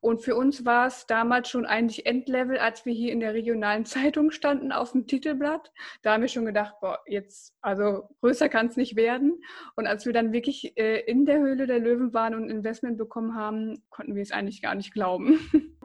Und 0.00 0.22
für 0.22 0.36
uns 0.36 0.64
war 0.64 0.86
es 0.86 1.06
damals 1.06 1.48
schon 1.48 1.66
eigentlich 1.66 2.06
Endlevel, 2.06 2.58
als 2.58 2.86
wir 2.86 2.92
hier 2.92 3.12
in 3.12 3.20
der 3.20 3.34
regionalen 3.34 3.84
Zeitung 3.86 4.30
standen 4.30 4.72
auf 4.72 4.92
dem 4.92 5.06
Titelblatt. 5.06 5.72
Da 6.02 6.12
haben 6.12 6.22
wir 6.22 6.28
schon 6.28 6.44
gedacht, 6.44 6.74
boah, 6.80 6.98
jetzt, 7.06 7.54
also 7.60 8.08
größer 8.20 8.48
kann 8.48 8.66
es 8.66 8.76
nicht 8.76 8.96
werden. 8.96 9.42
Und 9.76 9.86
als 9.86 10.06
wir 10.06 10.12
dann 10.12 10.32
wirklich 10.32 10.76
äh, 10.76 11.00
in 11.00 11.26
der 11.26 11.38
Höhle 11.38 11.66
der 11.66 11.78
Löwen 11.78 12.12
waren 12.12 12.34
und 12.34 12.50
Investment 12.50 12.98
bekommen 12.98 13.34
haben, 13.34 13.82
konnten 13.90 14.14
wir 14.14 14.22
es 14.22 14.32
eigentlich 14.32 14.62
gar 14.62 14.74
nicht 14.74 14.92
glauben. 14.92 15.38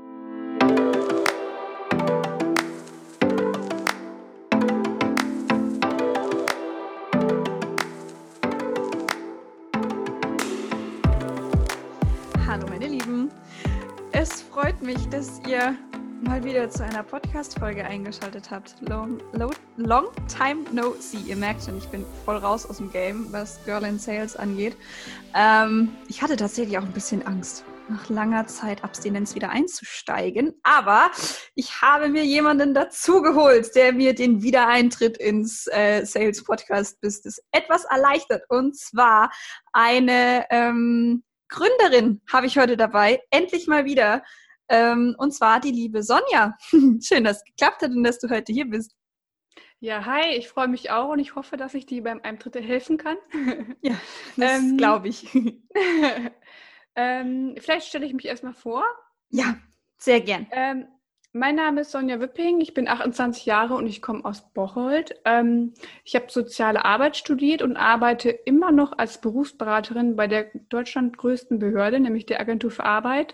mich, 14.84 15.08
dass 15.10 15.40
ihr 15.48 15.78
mal 16.24 16.44
wieder 16.44 16.70
zu 16.70 16.84
einer 16.84 17.04
Podcast-Folge 17.04 17.86
eingeschaltet 17.86 18.52
habt. 18.52 18.76
Long, 18.82 19.20
long, 19.78 20.08
time 20.28 20.66
no 20.74 20.94
see. 21.00 21.20
Ihr 21.26 21.38
merkt 21.38 21.64
schon, 21.64 21.78
ich 21.78 21.88
bin 21.88 22.06
voll 22.26 22.36
raus 22.36 22.66
aus 22.66 22.78
dem 22.78 22.92
Game, 22.92 23.32
was 23.32 23.64
Girl 23.64 23.86
in 23.86 23.98
Sales 23.98 24.36
angeht. 24.36 24.76
Ähm, 25.36 25.96
ich 26.10 26.22
hatte 26.22 26.36
tatsächlich 26.36 26.78
auch 26.78 26.84
ein 26.84 26.92
bisschen 26.92 27.26
Angst, 27.26 27.64
nach 27.88 28.10
langer 28.10 28.46
Zeit 28.48 28.84
Abstinenz 28.84 29.36
wieder 29.36 29.52
einzusteigen. 29.52 30.54
Aber 30.64 31.12
ich 31.56 31.82
habe 31.82 32.10
mir 32.10 32.26
jemanden 32.26 32.74
dazugeholt, 32.74 33.74
der 33.76 33.94
mir 33.94 34.14
den 34.14 34.42
Wiedereintritt 34.42 35.18
ins 35.18 35.68
äh, 35.68 36.04
Sales 36.04 36.44
Podcast 36.44 37.00
Business 37.00 37.42
etwas 37.52 37.86
erleichtert. 37.86 38.44
Und 38.50 38.78
zwar 38.78 39.32
eine 39.72 40.46
ähm, 40.50 41.24
Gründerin 41.48 42.22
habe 42.32 42.48
ich 42.48 42.58
heute 42.58 42.76
dabei. 42.76 43.22
Endlich 43.30 43.68
mal 43.68 43.86
wieder. 43.86 44.24
Ähm, 44.70 45.16
und 45.18 45.34
zwar 45.34 45.60
die 45.60 45.72
liebe 45.72 46.04
Sonja. 46.04 46.56
Schön, 47.02 47.24
dass 47.24 47.38
es 47.38 47.44
geklappt 47.44 47.82
hat 47.82 47.92
und 47.92 48.04
dass 48.04 48.20
du 48.20 48.30
heute 48.30 48.54
hier 48.54 48.66
bist. 48.66 48.96
Ja, 49.80 50.06
hi, 50.06 50.36
ich 50.38 50.48
freue 50.48 50.70
mich 50.70 50.92
auch 50.92 51.10
und 51.10 51.20
ich 51.20 51.36
hoffe, 51.36 51.58
dass 51.58 51.74
ich 51.74 51.86
dir 51.86 52.04
beim 52.04 52.22
Eintritt 52.24 52.56
helfen 52.56 52.98
kann. 52.98 53.18
ja, 53.82 53.96
das 54.38 54.62
ähm, 54.62 54.78
glaube 54.78 55.10
ich. 55.10 55.28
ähm, 56.96 57.56
vielleicht 57.58 57.88
stelle 57.88 58.06
ich 58.06 58.14
mich 58.14 58.26
erstmal 58.26 58.54
vor. 58.54 58.86
Ja, 59.30 59.58
sehr 59.98 60.22
gern. 60.22 60.48
Mein 61.36 61.56
Name 61.56 61.82
ist 61.82 61.90
Sonja 61.90 62.20
Wipping, 62.20 62.62
ich 62.62 62.76
bin 62.76 62.88
28 62.88 63.48
Jahre 63.48 63.74
und 63.74 63.88
ich 63.88 64.04
komme 64.04 64.24
aus 64.24 64.54
Bocholt. 64.54 65.20
Ähm, 65.26 65.74
ich 66.04 66.14
habe 66.14 66.28
soziale 66.30 66.86
Arbeit 66.86 67.18
studiert 67.18 67.64
und 67.64 67.76
arbeite 67.76 68.30
immer 68.30 68.72
noch 68.72 68.96
als 68.96 69.20
Berufsberaterin 69.20 70.16
bei 70.16 70.28
der 70.28 70.52
Deutschland 70.70 71.18
größten 71.18 71.58
Behörde, 71.58 72.00
nämlich 72.00 72.28
der 72.28 72.40
Agentur 72.40 72.70
für 72.70 72.84
Arbeit, 72.86 73.34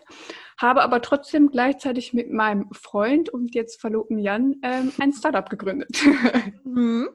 habe 0.57 0.81
aber 0.81 1.01
trotzdem 1.01 1.49
gleichzeitig 1.51 2.13
mit 2.13 2.31
meinem 2.31 2.69
Freund 2.71 3.27
und 3.27 3.53
jetzt 3.53 3.81
Verlobten 3.81 4.17
Jan 4.17 4.55
ähm, 4.63 4.93
ein 4.99 5.11
Startup 5.11 5.49
gegründet. 5.49 6.01
Mhm. 6.63 7.09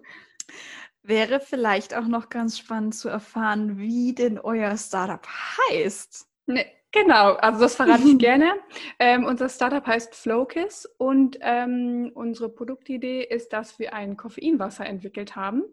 Wäre 1.03 1.39
vielleicht 1.39 1.95
auch 1.95 2.09
noch 2.09 2.29
ganz 2.29 2.59
spannend 2.59 2.95
zu 2.95 3.09
erfahren, 3.09 3.79
wie 3.79 4.15
denn 4.15 4.39
euer 4.39 4.77
Startup 4.77 5.25
heißt. 5.71 6.27
Nee, 6.47 6.67
Genau, 6.95 7.33
also 7.33 7.61
das 7.61 7.75
verrate 7.75 8.05
ich 8.05 8.19
gerne. 8.19 8.55
Ähm, 9.00 9.25
unser 9.25 9.48
Startup 9.48 9.84
heißt 9.84 10.14
Flowkiss 10.14 10.87
und 10.97 11.39
ähm, 11.41 12.12
unsere 12.14 12.48
Produktidee 12.48 13.25
ist, 13.25 13.53
dass 13.53 13.81
wir 13.81 13.95
ein 13.95 14.17
Koffeinwasser 14.17 14.87
entwickelt 14.87 15.34
haben, 15.34 15.65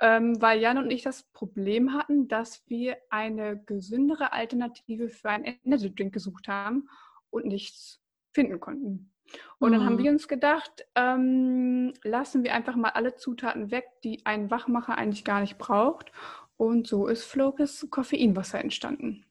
ähm, 0.00 0.42
weil 0.42 0.60
Jan 0.60 0.78
und 0.78 0.90
ich 0.90 1.02
das 1.02 1.22
Problem 1.32 1.94
hatten, 1.94 2.26
dass 2.26 2.64
wir 2.66 2.96
eine 3.08 3.62
gesündere 3.66 4.32
Alternative 4.32 5.08
für 5.08 5.30
einen 5.30 5.58
Energy 5.64 5.94
Drink 5.94 6.12
gesucht 6.12 6.48
haben 6.48 6.88
und 7.30 7.46
nichts 7.46 8.00
finden 8.32 8.58
konnten. 8.58 9.12
Und 9.60 9.70
dann 9.72 9.84
haben 9.84 9.94
mhm. 9.94 10.02
wir 10.02 10.10
uns 10.10 10.26
gedacht, 10.26 10.86
ähm, 10.96 11.92
lassen 12.02 12.42
wir 12.42 12.52
einfach 12.54 12.74
mal 12.74 12.90
alle 12.90 13.14
Zutaten 13.14 13.70
weg, 13.70 13.84
die 14.02 14.26
ein 14.26 14.50
Wachmacher 14.50 14.98
eigentlich 14.98 15.24
gar 15.24 15.40
nicht 15.40 15.56
braucht. 15.56 16.10
Und 16.56 16.88
so 16.88 17.06
ist 17.06 17.22
Flowkiss 17.26 17.86
Koffeinwasser 17.90 18.58
entstanden 18.58 19.27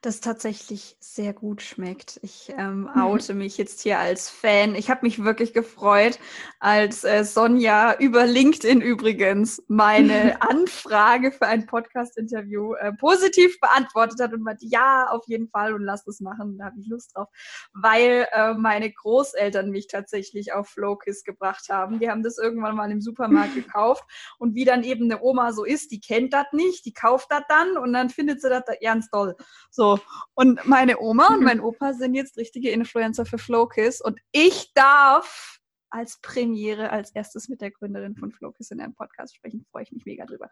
das 0.00 0.20
tatsächlich 0.20 0.96
sehr 1.00 1.32
gut 1.32 1.62
schmeckt. 1.62 2.20
Ich 2.22 2.52
ähm, 2.56 2.88
oute 2.94 3.34
mich 3.34 3.58
jetzt 3.58 3.82
hier 3.82 3.98
als 3.98 4.28
Fan. 4.28 4.74
Ich 4.74 4.90
habe 4.90 5.00
mich 5.02 5.24
wirklich 5.24 5.52
gefreut, 5.52 6.18
als 6.60 7.04
äh, 7.04 7.24
Sonja 7.24 7.94
über 7.98 8.26
LinkedIn 8.26 8.80
übrigens 8.80 9.62
meine 9.68 10.40
Anfrage 10.42 11.32
für 11.32 11.46
ein 11.46 11.66
Podcast-Interview 11.66 12.74
äh, 12.74 12.92
positiv 12.92 13.58
beantwortet 13.60 14.20
hat 14.20 14.32
und 14.32 14.42
meinte, 14.42 14.66
ja, 14.66 15.08
auf 15.10 15.24
jeden 15.26 15.48
Fall 15.48 15.74
und 15.74 15.82
lass 15.82 16.04
das 16.04 16.20
machen, 16.20 16.58
da 16.58 16.66
habe 16.66 16.80
ich 16.80 16.86
Lust 16.86 17.16
drauf, 17.16 17.28
weil 17.72 18.26
äh, 18.32 18.54
meine 18.54 18.92
Großeltern 18.92 19.70
mich 19.70 19.88
tatsächlich 19.88 20.52
auf 20.52 20.68
Flowkiss 20.68 21.24
gebracht 21.24 21.68
haben. 21.68 21.98
Die 21.98 22.10
haben 22.10 22.22
das 22.22 22.38
irgendwann 22.38 22.76
mal 22.76 22.90
im 22.90 23.00
Supermarkt 23.00 23.54
gekauft 23.54 24.04
und 24.38 24.54
wie 24.54 24.64
dann 24.64 24.84
eben 24.84 25.04
eine 25.04 25.22
Oma 25.22 25.52
so 25.52 25.64
ist, 25.64 25.90
die 25.90 26.00
kennt 26.00 26.32
das 26.32 26.46
nicht, 26.52 26.84
die 26.84 26.92
kauft 26.92 27.30
das 27.30 27.42
dann 27.48 27.76
und 27.76 27.92
dann 27.92 28.10
findet 28.10 28.40
sie 28.40 28.48
das 28.48 28.64
ganz 28.82 29.08
toll. 29.10 29.36
So. 29.70 30.00
Und 30.34 30.66
meine 30.66 31.00
Oma 31.00 31.28
und 31.34 31.44
mein 31.44 31.60
Opa 31.60 31.92
sind 31.92 32.14
jetzt 32.14 32.36
richtige 32.36 32.70
Influencer 32.70 33.26
für 33.26 33.38
Flowkiss 33.38 34.00
und 34.00 34.20
ich 34.32 34.72
darf 34.74 35.60
als 35.90 36.20
Premiere 36.20 36.90
als 36.90 37.10
erstes 37.12 37.48
mit 37.48 37.60
der 37.60 37.70
Gründerin 37.70 38.16
von 38.16 38.32
Flowkiss 38.32 38.70
in 38.70 38.80
einem 38.80 38.94
Podcast 38.94 39.36
sprechen. 39.36 39.64
Freue 39.70 39.84
ich 39.84 39.92
mich 39.92 40.04
mega 40.04 40.26
drüber. 40.26 40.50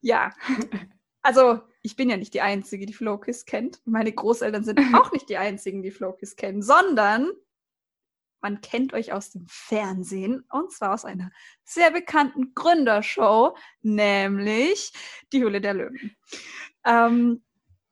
Ja. 0.00 0.32
Also, 1.22 1.60
ich 1.82 1.96
bin 1.96 2.08
ja 2.08 2.16
nicht 2.16 2.34
die 2.34 2.40
Einzige, 2.40 2.86
die 2.86 2.92
Flowkiss 2.92 3.44
kennt. 3.44 3.80
Meine 3.84 4.12
Großeltern 4.12 4.64
sind 4.64 4.78
auch 4.94 5.10
nicht 5.12 5.28
die 5.28 5.36
Einzigen, 5.36 5.82
die 5.82 5.90
Flowkiss 5.90 6.36
kennen, 6.36 6.62
sondern 6.62 7.32
man 8.40 8.60
kennt 8.60 8.92
euch 8.92 9.12
aus 9.12 9.30
dem 9.30 9.46
Fernsehen 9.48 10.44
und 10.50 10.70
zwar 10.70 10.94
aus 10.94 11.04
einer 11.04 11.32
sehr 11.64 11.90
bekannten 11.90 12.54
Gründershow, 12.54 13.56
nämlich 13.82 14.92
die 15.32 15.42
Höhle 15.42 15.60
der 15.60 15.74
Löwen. 15.74 16.16
Ähm, 16.84 17.42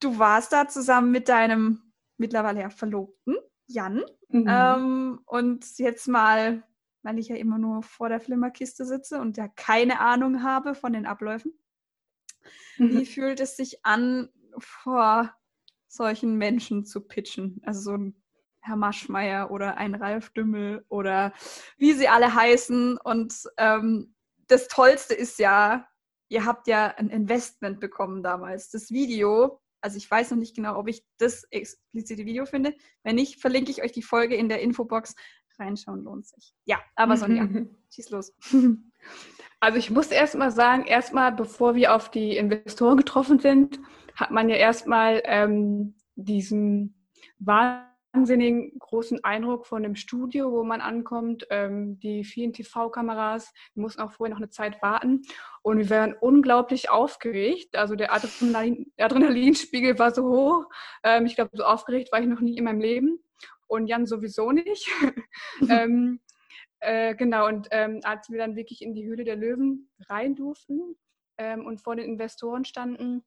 du 0.05 0.19
warst 0.19 0.53
da 0.53 0.69
zusammen 0.69 1.11
mit 1.11 1.29
deinem 1.29 1.83
mittlerweile 2.17 2.61
ja 2.61 2.71
Verlobten, 2.71 3.37
Jan. 3.67 4.03
Mhm. 4.29 4.47
Ähm, 4.49 5.21
und 5.27 5.79
jetzt 5.79 6.07
mal, 6.09 6.63
weil 7.03 7.19
ich 7.19 7.29
ja 7.29 7.37
immer 7.37 7.59
nur 7.59 7.83
vor 7.83 8.09
der 8.09 8.21
Flimmerkiste 8.21 8.85
sitze 8.85 9.21
und 9.21 9.37
ja 9.37 9.49
keine 9.49 10.01
Ahnung 10.01 10.43
habe 10.43 10.75
von 10.75 10.93
den 10.93 11.07
Abläufen. 11.07 11.53
Mhm. 12.79 12.91
Wie 12.91 13.07
fühlt 13.07 13.41
es 13.41 13.57
sich 13.57 13.85
an, 13.85 14.29
vor 14.59 15.35
solchen 15.89 16.37
Menschen 16.37 16.85
zu 16.85 17.01
pitchen? 17.01 17.61
Also 17.65 17.81
so 17.81 17.97
ein 17.97 18.23
Herr 18.61 18.77
Maschmeyer 18.77 19.51
oder 19.51 19.77
ein 19.77 19.95
Ralf 19.95 20.31
Dümmel 20.31 20.85
oder 20.89 21.33
wie 21.77 21.93
sie 21.93 22.09
alle 22.09 22.35
heißen. 22.35 22.99
Und 22.99 23.35
ähm, 23.59 24.15
das 24.47 24.69
Tollste 24.69 25.15
ist 25.15 25.39
ja, 25.39 25.87
ihr 26.29 26.45
habt 26.45 26.67
ja 26.67 26.87
ein 26.97 27.11
Investment 27.11 27.81
bekommen 27.81 28.23
damals. 28.23 28.71
Das 28.71 28.91
Video 28.91 29.61
also 29.85 29.99
ich 29.99 30.11
weiß 30.11 30.31
noch 30.31 30.39
nicht 30.39 30.57
genau, 30.57 30.79
ob 30.79 30.89
ich 30.89 31.05
das 31.19 31.45
explizite 31.51 32.25
Video 32.25 32.47
finde. 32.47 32.75
Wenn 33.03 33.17
nicht, 33.17 33.39
verlinke 33.39 33.71
ich 33.71 33.83
euch 33.83 33.93
die 33.93 34.03
Folge 34.03 34.35
in 34.35 34.49
der 34.49 34.63
Infobox. 34.63 35.15
Reinschauen 35.59 36.03
lohnt 36.03 36.27
sich. 36.27 36.55
Ja, 36.65 36.81
aber 36.97 37.19
Sonja, 37.19 37.47
schieß 37.95 38.09
los. 38.09 38.35
Also 39.61 39.79
ich 39.79 39.91
muss 39.91 40.09
erstmal 40.09 40.51
sagen, 40.51 40.85
erstmal 40.85 41.33
bevor 41.33 41.75
wir 41.75 41.95
auf 41.95 42.11
die 42.11 42.37
Investoren 42.37 42.97
getroffen 42.97 43.39
sind, 43.39 43.79
hat 44.15 44.31
man 44.31 44.49
ja 44.49 44.57
erstmal 44.57 45.23
ähm, 45.27 45.95
diesen 46.17 47.07
Wahl 47.39 47.87
wahnsinnigen 48.15 48.79
großen 48.79 49.25
Eindruck 49.25 49.67
von 49.67 49.83
dem 49.83 49.97
Studio, 49.97 50.53
wo 50.53 50.63
man 50.63 50.81
ankommt, 50.81 51.47
ähm, 51.51 51.99
die 51.99 52.25
vielen 52.25 52.53
TV-Kameras. 52.53 53.53
Wir 53.75 53.83
mussten 53.83 54.01
auch 54.01 54.13
vorher 54.13 54.33
noch 54.33 54.41
eine 54.41 54.51
Zeit 54.51 54.81
warten 54.83 55.23
und 55.63 55.79
wir 55.79 55.91
waren 55.91 56.15
unglaublich 56.15 56.91
aufgeregt. 56.91 57.77
Also 57.77 57.97
der 57.97 58.13
Adrenalin, 58.13 58.93
Adrenalinspiegel 58.99 59.99
war 59.99 60.13
so 60.13 60.29
hoch. 60.29 60.67
Ähm, 61.03 61.27
ich 61.27 61.35
glaube, 61.35 61.51
so 61.55 61.65
aufgeregt 61.65 62.13
war 62.13 62.21
ich 62.21 62.27
noch 62.27 62.41
nie 62.41 62.57
in 62.57 62.65
meinem 62.65 62.81
Leben 62.81 63.19
und 63.67 63.89
Jan 63.89 64.07
sowieso 64.07 64.53
nicht. 64.53 64.89
ähm, 65.69 66.21
äh, 66.81 67.15
genau, 67.17 67.49
und 67.49 67.69
ähm, 67.73 68.01
als 68.05 68.31
wir 68.31 68.39
dann 68.39 68.57
wirklich 68.57 68.83
in 68.83 68.95
die 68.95 69.07
Höhle 69.07 69.25
der 69.25 69.37
Löwen 69.37 69.91
rein 70.09 70.37
durften 70.37 70.97
ähm, 71.39 71.67
und 71.67 71.81
vor 71.81 71.97
den 71.97 72.05
Investoren 72.05 72.65
standen, 72.65 73.25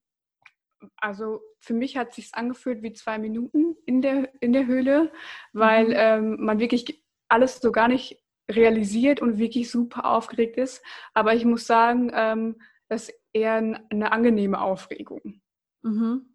also 0.97 1.41
für 1.59 1.73
mich 1.73 1.97
hat 1.97 2.09
es 2.09 2.15
sich 2.15 2.35
angefühlt 2.35 2.83
wie 2.83 2.93
zwei 2.93 3.17
Minuten 3.17 3.75
in 3.85 4.01
der, 4.01 4.31
in 4.41 4.53
der 4.53 4.67
Höhle, 4.67 5.11
weil 5.53 5.87
mhm. 5.87 5.93
ähm, 5.95 6.45
man 6.45 6.59
wirklich 6.59 7.03
alles 7.27 7.59
so 7.59 7.71
gar 7.71 7.87
nicht 7.87 8.23
realisiert 8.49 9.21
und 9.21 9.37
wirklich 9.37 9.69
super 9.69 10.05
aufgeregt 10.05 10.57
ist. 10.57 10.83
Aber 11.13 11.33
ich 11.33 11.45
muss 11.45 11.67
sagen, 11.67 12.11
ähm, 12.13 12.61
das 12.87 13.09
ist 13.09 13.19
eher 13.33 13.55
eine 13.89 14.11
angenehme 14.11 14.61
Aufregung. 14.61 15.41
Mhm. 15.81 16.25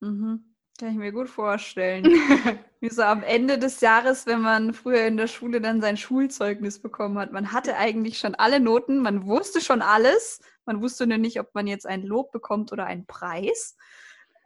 Mhm. 0.00 0.49
Kann 0.80 0.92
ich 0.92 0.96
mir 0.96 1.12
gut 1.12 1.28
vorstellen. 1.28 2.04
Wie 2.80 2.88
so 2.88 3.02
am 3.02 3.22
Ende 3.22 3.58
des 3.58 3.82
Jahres, 3.82 4.24
wenn 4.24 4.40
man 4.40 4.72
früher 4.72 5.04
in 5.06 5.18
der 5.18 5.26
Schule 5.26 5.60
dann 5.60 5.82
sein 5.82 5.98
Schulzeugnis 5.98 6.78
bekommen 6.78 7.18
hat. 7.18 7.32
Man 7.32 7.52
hatte 7.52 7.76
eigentlich 7.76 8.16
schon 8.16 8.34
alle 8.34 8.60
Noten, 8.60 9.02
man 9.02 9.26
wusste 9.26 9.60
schon 9.60 9.82
alles. 9.82 10.40
Man 10.64 10.80
wusste 10.80 11.06
nur 11.06 11.18
nicht, 11.18 11.38
ob 11.38 11.54
man 11.54 11.66
jetzt 11.66 11.86
ein 11.86 12.02
Lob 12.02 12.32
bekommt 12.32 12.72
oder 12.72 12.86
einen 12.86 13.04
Preis. 13.04 13.76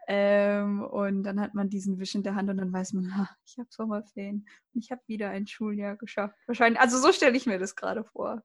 Ähm, 0.09 0.83
und 0.83 1.23
dann 1.23 1.39
hat 1.41 1.55
man 1.55 1.71
diesen 1.71 2.01
Wisch 2.01 2.17
in 2.17 2.25
der 2.25 2.35
Hand 2.35 2.51
und 2.51 2.57
dann 2.57 2.73
weiß 2.73 2.95
man, 2.95 3.17
ha, 3.17 3.31
ich 3.47 3.57
habe 3.57 3.69
Sommerferien 3.71 4.49
und 4.75 4.85
ich 4.85 4.91
habe 4.91 5.03
wieder 5.07 5.31
ein 5.31 5.47
Schuljahr 5.47 5.95
geschafft. 5.95 6.37
Wahrscheinlich, 6.47 6.81
also 6.81 6.99
so 6.99 7.13
stelle 7.13 7.37
ich 7.37 7.47
mir 7.47 7.61
das 7.61 7.77
gerade 7.77 8.03
vor, 8.03 8.43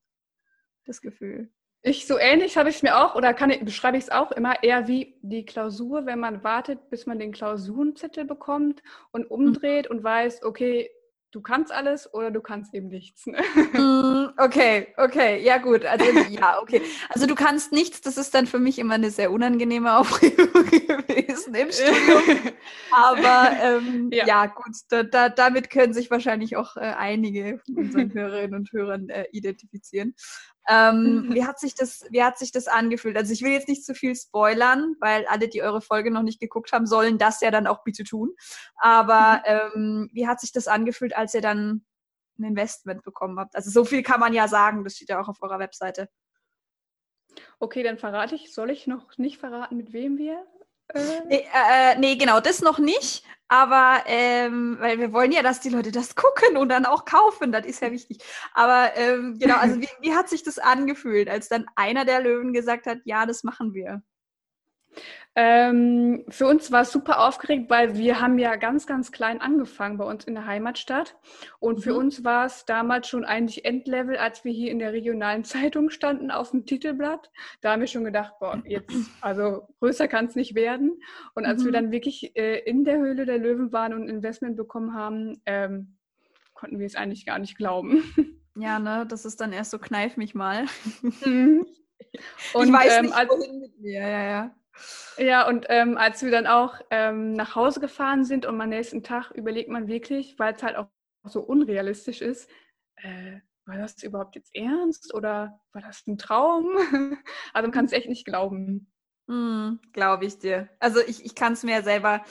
das 0.85 1.01
Gefühl. 1.01 1.51
Ich 1.81 2.07
so 2.07 2.17
ähnlich 2.17 2.57
habe 2.57 2.69
ich 2.69 2.77
es 2.77 2.83
mir 2.83 2.97
auch 2.97 3.15
oder 3.15 3.33
kann 3.33 3.51
ich, 3.51 3.63
beschreibe 3.63 3.97
ich 3.97 4.03
es 4.03 4.09
auch 4.09 4.31
immer 4.31 4.63
eher 4.63 4.87
wie 4.89 5.15
die 5.21 5.45
Klausur, 5.45 6.05
wenn 6.05 6.19
man 6.19 6.43
wartet, 6.43 6.89
bis 6.89 7.05
man 7.05 7.19
den 7.19 7.31
Klausurenzettel 7.31 8.25
bekommt 8.25 8.83
und 9.11 9.25
mhm. 9.25 9.31
umdreht 9.31 9.89
mhm. 9.89 9.97
und 9.97 10.03
weiß, 10.03 10.43
okay, 10.43 10.89
du 11.31 11.41
kannst 11.41 11.71
alles 11.71 12.11
oder 12.13 12.31
du 12.31 12.41
kannst 12.41 12.73
eben 12.73 12.87
nichts. 12.87 13.27
Ne? 13.27 13.37
Mm, 13.73 14.33
okay, 14.37 14.87
okay, 14.97 15.41
ja 15.43 15.57
gut. 15.57 15.85
Also 15.85 16.05
ja, 16.29 16.59
okay. 16.61 16.81
Also 17.09 17.27
du 17.27 17.35
kannst 17.35 17.71
nichts, 17.71 18.01
das 18.01 18.17
ist 18.17 18.33
dann 18.33 18.47
für 18.47 18.59
mich 18.59 18.79
immer 18.79 18.95
eine 18.95 19.11
sehr 19.11 19.31
unangenehme 19.31 19.95
Aufregung 19.97 20.47
gewesen 20.65 21.53
im 21.53 21.71
Studium. 21.71 22.53
Aber 22.91 23.51
ähm, 23.61 24.09
ja. 24.11 24.25
ja. 24.25 24.45
gut, 24.47 24.75
da, 24.89 25.03
da, 25.03 25.29
damit 25.29 25.69
können 25.69 25.93
sich 25.93 26.09
wahrscheinlich 26.09 26.57
auch 26.57 26.75
äh, 26.77 26.79
einige 26.79 27.59
von 27.65 27.77
unseren 27.77 28.13
Hörerinnen 28.13 28.55
und 28.55 28.71
Hörern 28.71 29.09
äh, 29.09 29.25
identifizieren. 29.31 30.15
Ähm, 30.67 31.29
wie, 31.33 31.45
hat 31.45 31.59
sich 31.59 31.75
das, 31.75 32.05
wie 32.09 32.23
hat 32.23 32.37
sich 32.37 32.51
das 32.51 32.67
angefühlt? 32.67 33.17
Also 33.17 33.33
ich 33.33 33.41
will 33.41 33.51
jetzt 33.51 33.67
nicht 33.67 33.85
zu 33.85 33.93
viel 33.93 34.15
spoilern, 34.15 34.95
weil 34.99 35.25
alle, 35.27 35.47
die 35.47 35.61
eure 35.61 35.81
Folge 35.81 36.11
noch 36.11 36.23
nicht 36.23 36.39
geguckt 36.39 36.71
haben, 36.71 36.85
sollen 36.85 37.17
das 37.17 37.41
ja 37.41 37.51
dann 37.51 37.67
auch 37.67 37.83
bitte 37.83 38.03
tun. 38.03 38.31
Aber 38.75 39.43
ähm, 39.75 40.09
wie 40.13 40.27
hat 40.27 40.39
sich 40.39 40.51
das 40.51 40.67
angefühlt, 40.67 41.15
als 41.15 41.33
ihr 41.33 41.41
dann 41.41 41.85
ein 42.37 42.43
Investment 42.43 43.03
bekommen 43.03 43.39
habt? 43.39 43.55
Also 43.55 43.69
so 43.69 43.85
viel 43.85 44.03
kann 44.03 44.19
man 44.19 44.33
ja 44.33 44.47
sagen, 44.47 44.83
das 44.83 44.95
steht 44.95 45.09
ja 45.09 45.21
auch 45.21 45.27
auf 45.27 45.41
eurer 45.41 45.59
Webseite. 45.59 46.09
Okay, 47.59 47.83
dann 47.83 47.97
verrate 47.97 48.35
ich, 48.35 48.53
soll 48.53 48.69
ich 48.69 48.87
noch 48.87 49.17
nicht 49.17 49.37
verraten, 49.37 49.77
mit 49.77 49.93
wem 49.93 50.17
wir 50.17 50.45
nee, 51.27 51.45
äh, 51.53 51.97
nee, 51.97 52.15
genau, 52.15 52.39
das 52.39 52.61
noch 52.61 52.79
nicht. 52.79 53.23
Aber 53.51 54.03
ähm, 54.05 54.77
weil 54.79 54.99
wir 54.99 55.11
wollen 55.11 55.31
ja, 55.31 55.41
dass 55.41 55.59
die 55.59 55.69
Leute 55.69 55.91
das 55.91 56.15
gucken 56.15 56.55
und 56.55 56.69
dann 56.69 56.85
auch 56.85 57.03
kaufen, 57.03 57.51
das 57.51 57.65
ist 57.65 57.81
ja 57.81 57.91
wichtig. 57.91 58.23
Aber 58.53 58.95
ähm, 58.95 59.37
genau, 59.39 59.57
also 59.57 59.75
wie, 59.81 59.89
wie 60.01 60.13
hat 60.13 60.29
sich 60.29 60.43
das 60.43 60.59
angefühlt, 60.59 61.27
als 61.27 61.49
dann 61.49 61.65
einer 61.75 62.05
der 62.05 62.21
Löwen 62.21 62.53
gesagt 62.53 62.85
hat, 62.85 62.99
ja, 63.05 63.25
das 63.25 63.43
machen 63.43 63.73
wir? 63.73 64.03
Ähm, 65.35 66.25
für 66.27 66.47
uns 66.47 66.71
war 66.71 66.81
es 66.81 66.91
super 66.91 67.25
aufgeregt, 67.25 67.69
weil 67.69 67.97
wir 67.97 68.19
haben 68.19 68.39
ja 68.39 68.55
ganz, 68.55 68.87
ganz 68.87 69.11
klein 69.11 69.39
angefangen 69.39 69.97
bei 69.97 70.03
uns 70.03 70.25
in 70.25 70.33
der 70.33 70.45
Heimatstadt. 70.45 71.15
Und 71.59 71.77
mhm. 71.77 71.81
für 71.81 71.95
uns 71.95 72.23
war 72.23 72.45
es 72.45 72.65
damals 72.65 73.07
schon 73.07 73.23
eigentlich 73.23 73.63
Endlevel, 73.63 74.17
als 74.17 74.43
wir 74.43 74.51
hier 74.51 74.71
in 74.71 74.79
der 74.79 74.91
regionalen 74.91 75.43
Zeitung 75.45 75.91
standen 75.91 76.31
auf 76.31 76.51
dem 76.51 76.65
Titelblatt. 76.65 77.31
Da 77.61 77.71
haben 77.71 77.79
wir 77.79 77.87
schon 77.87 78.03
gedacht, 78.03 78.33
boah, 78.39 78.61
jetzt, 78.65 78.93
also 79.21 79.67
größer 79.79 80.07
kann 80.07 80.25
es 80.25 80.35
nicht 80.35 80.55
werden. 80.55 80.99
Und 81.35 81.45
als 81.45 81.61
mhm. 81.61 81.65
wir 81.65 81.71
dann 81.71 81.91
wirklich 81.91 82.35
äh, 82.35 82.59
in 82.59 82.83
der 82.83 82.97
Höhle 82.97 83.25
der 83.25 83.37
Löwen 83.37 83.71
waren 83.71 83.93
und 83.93 84.03
ein 84.03 84.09
Investment 84.09 84.57
bekommen 84.57 84.93
haben, 84.93 85.41
ähm, 85.45 85.95
konnten 86.53 86.79
wir 86.79 86.85
es 86.85 86.95
eigentlich 86.95 87.25
gar 87.25 87.39
nicht 87.39 87.57
glauben. 87.57 88.03
Ja, 88.55 88.77
ne, 88.77 89.05
das 89.07 89.23
ist 89.23 89.39
dann 89.39 89.53
erst 89.53 89.71
so, 89.71 89.79
kneif 89.79 90.17
mich 90.17 90.35
mal. 90.35 90.65
Mhm. 91.23 91.65
Und, 92.53 92.67
ich 92.67 92.73
weiß 92.73 92.97
ähm, 92.97 93.05
nicht, 93.05 93.29
wohin 93.29 93.59
mit 93.59 93.79
mir, 93.79 94.01
ja, 94.01 94.23
ja. 94.23 94.55
Ja, 95.17 95.47
und 95.47 95.65
ähm, 95.69 95.97
als 95.97 96.23
wir 96.23 96.31
dann 96.31 96.47
auch 96.47 96.75
ähm, 96.89 97.33
nach 97.33 97.55
Hause 97.55 97.79
gefahren 97.79 98.23
sind 98.23 98.45
und 98.45 98.59
am 98.59 98.69
nächsten 98.69 99.03
Tag 99.03 99.31
überlegt 99.31 99.69
man 99.69 99.87
wirklich, 99.87 100.37
weil 100.39 100.53
es 100.53 100.63
halt 100.63 100.77
auch 100.77 100.87
so 101.23 101.41
unrealistisch 101.41 102.21
ist, 102.21 102.49
äh, 102.97 103.39
war 103.65 103.77
das 103.77 104.01
überhaupt 104.01 104.35
jetzt 104.35 104.55
ernst 104.55 105.13
oder 105.13 105.59
war 105.73 105.81
das 105.81 106.05
ein 106.07 106.17
Traum? 106.17 106.65
also 107.53 107.67
man 107.67 107.71
kann 107.71 107.85
es 107.85 107.91
echt 107.91 108.09
nicht 108.09 108.25
glauben. 108.25 108.91
Mm, 109.27 109.79
Glaube 109.93 110.25
ich 110.25 110.39
dir. 110.39 110.69
Also 110.79 110.99
ich, 111.01 111.23
ich 111.23 111.35
kann 111.35 111.53
es 111.53 111.63
mir 111.63 111.83
selber 111.83 112.23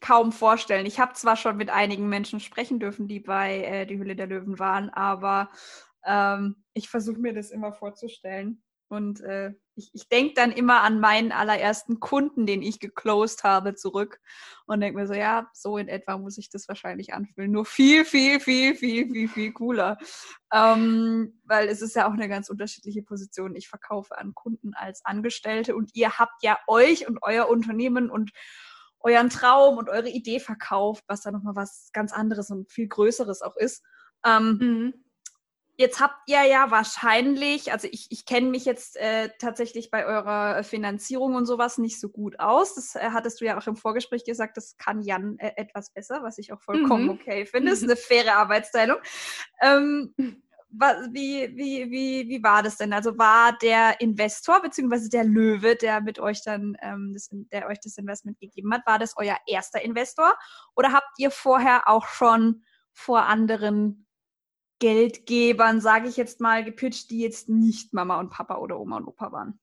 kaum 0.00 0.32
vorstellen. 0.32 0.84
Ich 0.84 1.00
habe 1.00 1.14
zwar 1.14 1.36
schon 1.36 1.56
mit 1.56 1.70
einigen 1.70 2.08
Menschen 2.08 2.40
sprechen 2.40 2.78
dürfen, 2.78 3.08
die 3.08 3.20
bei 3.20 3.62
äh, 3.62 3.86
Die 3.86 3.98
Hülle 3.98 4.16
der 4.16 4.26
Löwen 4.26 4.58
waren, 4.58 4.90
aber 4.90 5.50
ähm, 6.04 6.56
ich 6.74 6.90
versuche 6.90 7.20
mir 7.20 7.32
das 7.32 7.50
immer 7.50 7.72
vorzustellen. 7.72 8.62
Und 8.92 9.22
äh, 9.22 9.54
ich, 9.74 9.88
ich 9.94 10.10
denke 10.10 10.34
dann 10.34 10.52
immer 10.52 10.82
an 10.82 11.00
meinen 11.00 11.32
allerersten 11.32 11.98
Kunden, 11.98 12.44
den 12.44 12.60
ich 12.60 12.78
geclosed 12.78 13.42
habe, 13.42 13.74
zurück 13.74 14.20
und 14.66 14.80
denke 14.80 15.00
mir 15.00 15.06
so, 15.06 15.14
ja, 15.14 15.48
so 15.54 15.78
in 15.78 15.88
etwa 15.88 16.18
muss 16.18 16.36
ich 16.36 16.50
das 16.50 16.68
wahrscheinlich 16.68 17.14
anfühlen. 17.14 17.50
Nur 17.50 17.64
viel, 17.64 18.04
viel, 18.04 18.38
viel, 18.38 18.74
viel, 18.74 19.10
viel, 19.10 19.28
viel 19.30 19.52
cooler. 19.54 19.96
Ähm, 20.52 21.40
weil 21.44 21.68
es 21.68 21.80
ist 21.80 21.96
ja 21.96 22.06
auch 22.06 22.12
eine 22.12 22.28
ganz 22.28 22.50
unterschiedliche 22.50 23.02
Position. 23.02 23.56
Ich 23.56 23.70
verkaufe 23.70 24.18
an 24.18 24.34
Kunden 24.34 24.74
als 24.74 25.02
Angestellte 25.06 25.74
und 25.74 25.92
ihr 25.94 26.18
habt 26.18 26.42
ja 26.42 26.58
euch 26.66 27.08
und 27.08 27.20
euer 27.22 27.48
Unternehmen 27.48 28.10
und 28.10 28.30
euren 29.00 29.30
Traum 29.30 29.78
und 29.78 29.88
eure 29.88 30.10
Idee 30.10 30.38
verkauft, 30.38 31.04
was 31.08 31.22
da 31.22 31.30
nochmal 31.30 31.56
was 31.56 31.88
ganz 31.94 32.12
anderes 32.12 32.50
und 32.50 32.70
viel 32.70 32.88
Größeres 32.88 33.40
auch 33.40 33.56
ist. 33.56 33.82
Ähm, 34.22 34.58
mhm. 34.60 35.04
Jetzt 35.76 36.00
habt 36.00 36.16
ihr 36.26 36.44
ja 36.44 36.70
wahrscheinlich, 36.70 37.72
also 37.72 37.88
ich, 37.90 38.06
ich 38.10 38.26
kenne 38.26 38.50
mich 38.50 38.66
jetzt 38.66 38.96
äh, 38.96 39.30
tatsächlich 39.38 39.90
bei 39.90 40.04
eurer 40.04 40.64
Finanzierung 40.64 41.34
und 41.34 41.46
sowas 41.46 41.78
nicht 41.78 41.98
so 41.98 42.10
gut 42.10 42.38
aus. 42.38 42.74
Das 42.74 42.94
äh, 42.94 43.10
hattest 43.12 43.40
du 43.40 43.46
ja 43.46 43.58
auch 43.58 43.66
im 43.66 43.76
Vorgespräch 43.76 44.24
gesagt, 44.24 44.58
das 44.58 44.76
kann 44.76 45.00
Jan 45.00 45.38
äh, 45.38 45.52
etwas 45.56 45.90
besser, 45.90 46.22
was 46.22 46.36
ich 46.36 46.52
auch 46.52 46.60
vollkommen 46.60 47.04
mhm. 47.04 47.10
okay 47.10 47.46
finde. 47.46 47.70
Das 47.70 47.80
ist 47.80 47.84
eine 47.84 47.96
faire 47.96 48.36
Arbeitsteilung. 48.36 48.98
Ähm, 49.62 50.14
wie, 51.10 51.56
wie, 51.56 51.90
wie, 51.90 52.28
wie 52.28 52.42
war 52.42 52.62
das 52.62 52.76
denn? 52.76 52.92
Also 52.92 53.18
war 53.18 53.56
der 53.58 54.00
Investor 54.00 54.60
beziehungsweise 54.62 55.08
der 55.08 55.24
Löwe, 55.24 55.76
der 55.76 56.00
mit 56.00 56.18
euch 56.18 56.42
dann, 56.42 56.76
ähm, 56.82 57.12
das, 57.14 57.28
der 57.30 57.66
euch 57.68 57.80
das 57.80 57.98
Investment 57.98 58.38
gegeben 58.40 58.72
hat, 58.72 58.86
war 58.86 58.98
das 58.98 59.14
euer 59.16 59.36
erster 59.46 59.82
Investor? 59.82 60.34
Oder 60.74 60.92
habt 60.92 61.18
ihr 61.18 61.30
vorher 61.30 61.88
auch 61.88 62.06
schon 62.06 62.62
vor 62.92 63.24
anderen 63.24 64.01
Geldgebern, 64.82 65.80
sage 65.80 66.08
ich 66.08 66.16
jetzt 66.16 66.40
mal, 66.40 66.64
gepitcht, 66.64 67.10
die 67.10 67.20
jetzt 67.20 67.48
nicht 67.48 67.92
Mama 67.92 68.18
und 68.18 68.30
Papa 68.30 68.56
oder 68.56 68.80
Oma 68.80 68.96
und 68.96 69.06
Opa 69.06 69.30
waren? 69.30 69.60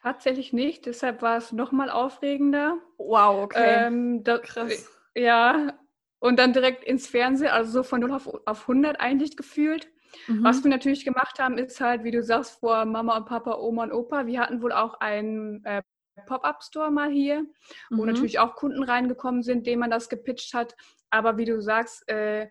Tatsächlich 0.00 0.52
nicht, 0.52 0.86
deshalb 0.86 1.20
war 1.20 1.36
es 1.36 1.50
nochmal 1.50 1.90
aufregender. 1.90 2.78
Wow, 2.96 3.42
okay. 3.42 3.86
Ähm, 3.86 4.22
da, 4.22 4.38
Krass. 4.38 4.88
Ja, 5.16 5.76
und 6.20 6.38
dann 6.38 6.52
direkt 6.52 6.84
ins 6.84 7.08
Fernsehen, 7.08 7.50
also 7.50 7.72
so 7.72 7.82
von 7.82 8.00
0 8.00 8.12
auf, 8.12 8.28
auf 8.46 8.60
100 8.62 9.00
eigentlich 9.00 9.36
gefühlt. 9.36 9.90
Mhm. 10.28 10.44
Was 10.44 10.62
wir 10.62 10.70
natürlich 10.70 11.04
gemacht 11.04 11.40
haben, 11.40 11.58
ist 11.58 11.80
halt, 11.80 12.04
wie 12.04 12.12
du 12.12 12.22
sagst, 12.22 12.60
vor 12.60 12.84
Mama 12.84 13.16
und 13.16 13.26
Papa, 13.26 13.56
Oma 13.56 13.82
und 13.82 13.92
Opa. 13.92 14.26
Wir 14.26 14.38
hatten 14.38 14.62
wohl 14.62 14.72
auch 14.72 15.00
einen 15.00 15.64
äh, 15.64 15.82
Pop-up-Store 16.26 16.92
mal 16.92 17.10
hier, 17.10 17.44
wo 17.90 18.02
mhm. 18.02 18.12
natürlich 18.12 18.38
auch 18.38 18.54
Kunden 18.54 18.84
reingekommen 18.84 19.42
sind, 19.42 19.66
denen 19.66 19.80
man 19.80 19.90
das 19.90 20.08
gepitcht 20.08 20.54
hat. 20.54 20.76
Aber 21.10 21.36
wie 21.36 21.46
du 21.46 21.60
sagst, 21.60 22.08
äh, 22.08 22.48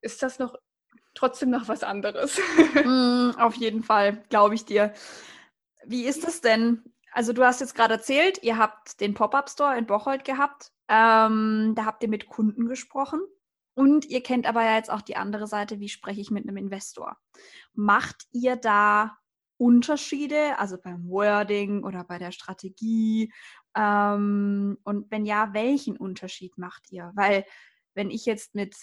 ist 0.00 0.22
das 0.22 0.38
noch 0.38 0.56
trotzdem 1.14 1.50
noch 1.50 1.68
was 1.68 1.82
anderes. 1.82 2.38
mm, 2.84 3.30
auf 3.38 3.54
jeden 3.56 3.82
Fall, 3.82 4.24
glaube 4.28 4.54
ich 4.54 4.64
dir. 4.64 4.92
Wie 5.84 6.04
ist 6.04 6.24
das 6.24 6.40
denn? 6.40 6.82
Also 7.12 7.32
du 7.32 7.44
hast 7.44 7.60
jetzt 7.60 7.74
gerade 7.74 7.94
erzählt, 7.94 8.42
ihr 8.42 8.58
habt 8.58 9.00
den 9.00 9.14
Pop-up-Store 9.14 9.76
in 9.76 9.86
Bocholt 9.86 10.24
gehabt. 10.24 10.72
Ähm, 10.88 11.72
da 11.74 11.84
habt 11.84 12.02
ihr 12.02 12.08
mit 12.08 12.28
Kunden 12.28 12.68
gesprochen. 12.68 13.20
Und 13.74 14.06
ihr 14.06 14.22
kennt 14.22 14.46
aber 14.46 14.64
ja 14.64 14.74
jetzt 14.74 14.90
auch 14.90 15.02
die 15.02 15.16
andere 15.16 15.46
Seite, 15.46 15.78
wie 15.78 15.88
spreche 15.88 16.20
ich 16.20 16.30
mit 16.30 16.44
einem 16.44 16.56
Investor. 16.56 17.16
Macht 17.74 18.26
ihr 18.32 18.56
da 18.56 19.16
Unterschiede, 19.56 20.58
also 20.58 20.78
beim 20.78 21.08
Wording 21.08 21.84
oder 21.84 22.04
bei 22.04 22.18
der 22.18 22.32
Strategie? 22.32 23.32
Ähm, 23.76 24.78
und 24.82 25.10
wenn 25.10 25.24
ja, 25.24 25.52
welchen 25.52 25.96
Unterschied 25.96 26.58
macht 26.58 26.90
ihr? 26.90 27.12
Weil 27.14 27.44
wenn 27.94 28.10
ich 28.10 28.26
jetzt 28.26 28.54
mit 28.54 28.74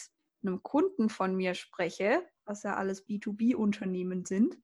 einem 0.48 0.64
Kunden 0.64 1.10
von 1.10 1.36
mir 1.36 1.54
spreche, 1.56 2.22
was 2.46 2.64
ja 2.64 2.76
alles 2.76 3.08
B2B-Unternehmen 3.08 4.26
sind, 4.26 4.58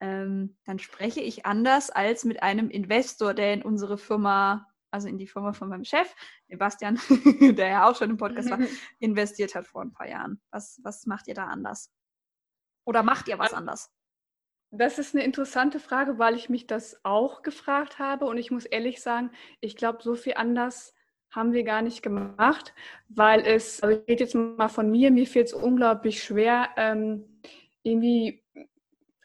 ähm, 0.00 0.56
dann 0.64 0.78
spreche 0.78 1.20
ich 1.20 1.46
anders 1.46 1.90
als 1.90 2.24
mit 2.24 2.42
einem 2.42 2.70
Investor, 2.70 3.34
der 3.34 3.52
in 3.52 3.62
unsere 3.62 3.98
Firma, 3.98 4.66
also 4.90 5.08
in 5.08 5.18
die 5.18 5.26
Firma 5.26 5.52
von 5.52 5.68
meinem 5.68 5.84
Chef, 5.84 6.14
Sebastian, 6.48 6.98
der 7.56 7.68
ja 7.68 7.88
auch 7.88 7.96
schon 7.96 8.10
im 8.10 8.16
Podcast 8.16 8.50
war, 8.50 8.58
investiert 8.98 9.54
hat 9.54 9.66
vor 9.66 9.82
ein 9.82 9.92
paar 9.92 10.08
Jahren. 10.08 10.40
Was, 10.50 10.80
was 10.82 11.06
macht 11.06 11.28
ihr 11.28 11.34
da 11.34 11.46
anders? 11.46 11.92
Oder 12.84 13.02
macht 13.02 13.28
ihr 13.28 13.38
was 13.38 13.52
anders? 13.52 13.92
Das 14.72 14.98
ist 14.98 15.14
eine 15.14 15.24
interessante 15.24 15.80
Frage, 15.80 16.18
weil 16.18 16.36
ich 16.36 16.48
mich 16.48 16.66
das 16.66 17.04
auch 17.04 17.42
gefragt 17.42 17.98
habe 17.98 18.26
und 18.26 18.38
ich 18.38 18.50
muss 18.50 18.64
ehrlich 18.64 19.02
sagen, 19.02 19.30
ich 19.60 19.76
glaube, 19.76 20.02
so 20.02 20.14
viel 20.14 20.34
anders 20.34 20.94
haben 21.30 21.52
wir 21.52 21.64
gar 21.64 21.82
nicht 21.82 22.02
gemacht, 22.02 22.74
weil 23.08 23.40
es, 23.40 23.82
also 23.82 23.96
ich 23.96 24.08
rede 24.08 24.24
jetzt 24.24 24.34
mal 24.34 24.68
von 24.68 24.90
mir, 24.90 25.10
mir 25.10 25.26
fehlt 25.26 25.48
es 25.48 25.52
unglaublich 25.52 26.22
schwer, 26.22 26.68
ähm, 26.76 27.24
irgendwie 27.82 28.42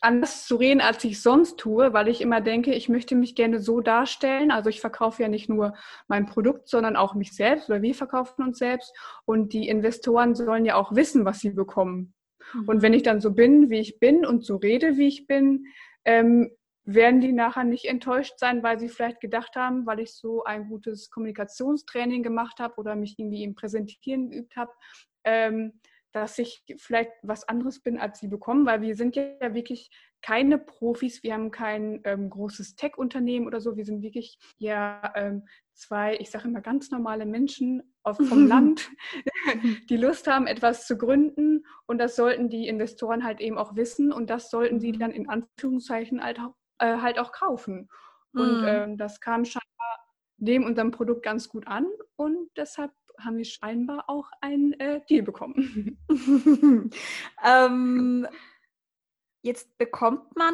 anders 0.06 0.46
zu 0.46 0.56
reden, 0.58 0.82
als 0.82 1.04
ich 1.04 1.22
sonst 1.22 1.58
tue, 1.58 1.92
weil 1.92 2.08
ich 2.08 2.22
immer 2.22 2.40
denke, 2.40 2.74
ich 2.74 2.90
möchte 2.90 3.16
mich 3.16 3.34
gerne 3.34 3.60
so 3.60 3.82
darstellen. 3.82 4.52
Also 4.52 4.70
ich 4.70 4.80
verkaufe 4.80 5.24
ja 5.24 5.30
nicht 5.30 5.50
nur 5.50 5.74
mein 6.08 6.28
Produkt, 6.28 6.70
sondern 6.70 6.96
auch 6.96 7.16
mich 7.16 7.34
selbst 7.34 7.70
oder 7.70 7.82
wir 7.82 7.96
verkaufen 7.96 8.44
uns 8.44 8.60
selbst. 8.60 8.94
Und 9.26 9.52
die 9.54 9.68
Investoren 9.68 10.36
sollen 10.36 10.64
ja 10.64 10.76
auch 10.76 10.94
wissen, 10.96 11.26
was 11.26 11.40
sie 11.40 11.50
bekommen. 11.50 12.14
Mhm. 12.54 12.68
Und 12.68 12.82
wenn 12.84 12.94
ich 12.94 13.02
dann 13.02 13.20
so 13.20 13.34
bin, 13.34 13.72
wie 13.72 13.80
ich 13.80 14.00
bin 14.00 14.26
und 14.26 14.46
so 14.46 14.58
rede, 14.58 14.98
wie 14.98 15.08
ich 15.08 15.26
bin, 15.26 15.66
ähm, 16.06 16.52
werden 16.86 17.20
die 17.20 17.34
nachher 17.34 17.64
nicht 17.64 17.86
enttäuscht 17.86 18.38
sein, 18.38 18.64
weil 18.64 18.80
sie 18.80 18.90
vielleicht 18.90 19.20
gedacht 19.20 19.56
haben, 19.56 19.86
weil 19.86 20.00
ich 20.00 20.14
so 20.14 20.44
ein 20.44 20.70
gutes 20.70 21.10
Kommunikationstraining 21.10 22.24
gemacht 22.24 22.60
habe 22.60 22.76
oder 22.78 22.96
mich 22.96 23.16
irgendwie 23.18 23.44
im 23.44 23.56
Präsentieren 23.56 24.30
geübt 24.30 24.56
habe, 24.56 24.72
ähm, 25.24 25.80
dass 26.12 26.40
ich 26.40 26.64
vielleicht 26.78 27.12
was 27.24 27.48
anderes 27.48 27.82
bin, 27.82 28.00
als 28.00 28.20
sie 28.20 28.30
bekommen, 28.30 28.66
weil 28.66 28.82
wir 28.82 28.96
sind 28.96 29.18
ja 29.18 29.54
wirklich 29.54 29.90
keine 30.22 30.58
Profis, 30.58 31.22
wir 31.24 31.34
haben 31.34 31.52
kein 31.52 32.02
ähm, 32.04 32.30
großes 32.30 32.76
Tech-Unternehmen 32.76 33.46
oder 33.46 33.60
so, 33.60 33.76
wir 33.76 33.86
sind 33.86 34.02
wirklich 34.02 34.40
ja 34.58 35.14
ähm, 35.16 35.46
zwei, 35.74 36.16
ich 36.18 36.32
sage 36.32 36.48
immer 36.48 36.62
ganz 36.62 36.90
normale 36.90 37.26
Menschen 37.26 37.94
auf, 38.02 38.18
vom 38.18 38.48
Land, 38.48 38.90
die 39.90 39.98
Lust 39.98 40.28
haben, 40.28 40.48
etwas 40.48 40.88
zu 40.88 40.98
gründen. 40.98 41.66
Und 41.86 42.00
das 42.00 42.16
sollten 42.16 42.50
die 42.50 42.68
Investoren 42.68 43.24
halt 43.24 43.40
eben 43.40 43.58
auch 43.58 43.76
wissen. 43.76 44.12
Und 44.12 44.30
das 44.30 44.50
sollten 44.50 44.80
sie 44.80 44.94
mhm. 44.94 45.00
dann 45.00 45.12
in 45.12 45.30
Anführungszeichen 45.30 46.24
halt 46.24 46.40
auch, 46.40 46.56
äh, 46.80 46.98
halt 46.98 47.20
auch 47.20 47.32
kaufen. 47.32 47.90
Und 48.34 48.62
mhm. 48.62 48.68
ähm, 48.68 48.98
das 48.98 49.22
kam 49.22 49.46
scheinbar 49.46 50.06
neben 50.38 50.66
unserem 50.66 50.92
Produkt 50.92 51.24
ganz 51.24 51.50
gut 51.50 51.68
an 51.68 51.88
und 52.16 52.50
deshalb 52.58 52.92
haben 53.20 53.38
wir 53.38 53.46
scheinbar 53.46 54.06
auch 54.08 54.30
ein 54.42 54.74
äh, 54.80 55.02
Deal 55.10 55.24
bekommen. 55.24 55.98
ähm, 57.44 58.28
jetzt 59.42 59.78
bekommt 59.78 60.36
man 60.36 60.54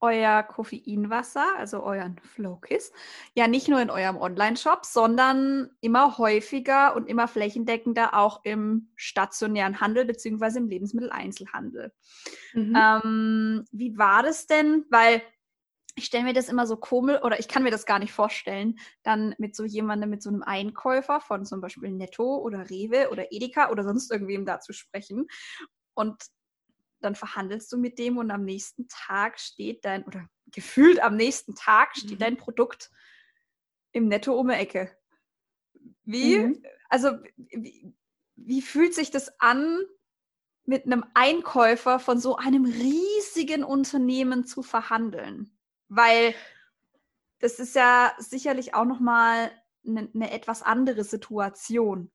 euer 0.00 0.44
Koffeinwasser, 0.44 1.56
also 1.56 1.82
euren 1.82 2.20
Flowkiss, 2.22 2.92
ja 3.34 3.48
nicht 3.48 3.68
nur 3.68 3.80
in 3.80 3.90
eurem 3.90 4.16
Online-Shop, 4.16 4.84
sondern 4.84 5.70
immer 5.80 6.18
häufiger 6.18 6.94
und 6.94 7.08
immer 7.08 7.26
flächendeckender 7.26 8.14
auch 8.14 8.44
im 8.44 8.90
stationären 8.94 9.80
Handel 9.80 10.04
bzw. 10.04 10.58
im 10.58 10.68
Lebensmitteleinzelhandel. 10.68 11.92
Mhm. 12.54 12.76
Ähm, 12.76 13.64
wie 13.72 13.98
war 13.98 14.22
das 14.22 14.46
denn? 14.46 14.84
Weil 14.88 15.20
ich 15.98 16.06
stelle 16.06 16.24
mir 16.24 16.32
das 16.32 16.48
immer 16.48 16.66
so 16.66 16.76
komisch 16.76 17.20
oder 17.22 17.38
ich 17.38 17.48
kann 17.48 17.62
mir 17.62 17.70
das 17.70 17.84
gar 17.84 17.98
nicht 17.98 18.12
vorstellen, 18.12 18.78
dann 19.02 19.34
mit 19.38 19.54
so 19.54 19.64
jemandem, 19.64 20.10
mit 20.10 20.22
so 20.22 20.30
einem 20.30 20.42
Einkäufer 20.42 21.20
von 21.20 21.44
zum 21.44 21.60
Beispiel 21.60 21.90
Netto 21.90 22.36
oder 22.38 22.70
Rewe 22.70 23.10
oder 23.10 23.32
Edeka 23.32 23.70
oder 23.70 23.84
sonst 23.84 24.10
irgendwem 24.10 24.46
da 24.46 24.60
zu 24.60 24.72
sprechen. 24.72 25.26
Und 25.94 26.22
dann 27.00 27.14
verhandelst 27.14 27.70
du 27.72 27.76
mit 27.76 27.98
dem 27.98 28.16
und 28.16 28.30
am 28.30 28.44
nächsten 28.44 28.88
Tag 28.88 29.38
steht 29.40 29.84
dein, 29.84 30.04
oder 30.04 30.28
gefühlt 30.46 31.02
am 31.02 31.16
nächsten 31.16 31.54
Tag 31.54 31.96
steht 31.96 32.12
mhm. 32.12 32.18
dein 32.18 32.36
Produkt 32.36 32.90
im 33.92 34.08
Netto 34.08 34.34
um 34.34 34.48
die 34.48 34.54
Ecke. 34.54 34.96
Wie, 36.04 36.38
mhm. 36.38 36.62
also, 36.88 37.10
wie, 37.36 37.92
wie 38.36 38.62
fühlt 38.62 38.94
sich 38.94 39.10
das 39.10 39.40
an, 39.40 39.80
mit 40.64 40.84
einem 40.84 41.04
Einkäufer 41.14 41.98
von 41.98 42.20
so 42.20 42.36
einem 42.36 42.64
riesigen 42.64 43.64
Unternehmen 43.64 44.44
zu 44.44 44.62
verhandeln? 44.62 45.57
Weil 45.88 46.34
das 47.40 47.58
ist 47.58 47.74
ja 47.74 48.12
sicherlich 48.18 48.74
auch 48.74 48.84
nochmal 48.84 49.50
eine, 49.86 50.08
eine 50.14 50.30
etwas 50.32 50.62
andere 50.62 51.04
Situation, 51.04 52.10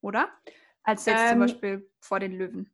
oder? 0.00 0.28
Als 0.82 1.06
jetzt 1.06 1.22
ähm, 1.22 1.30
zum 1.30 1.38
Beispiel 1.40 1.90
vor 2.00 2.20
den 2.20 2.32
Löwen. 2.32 2.70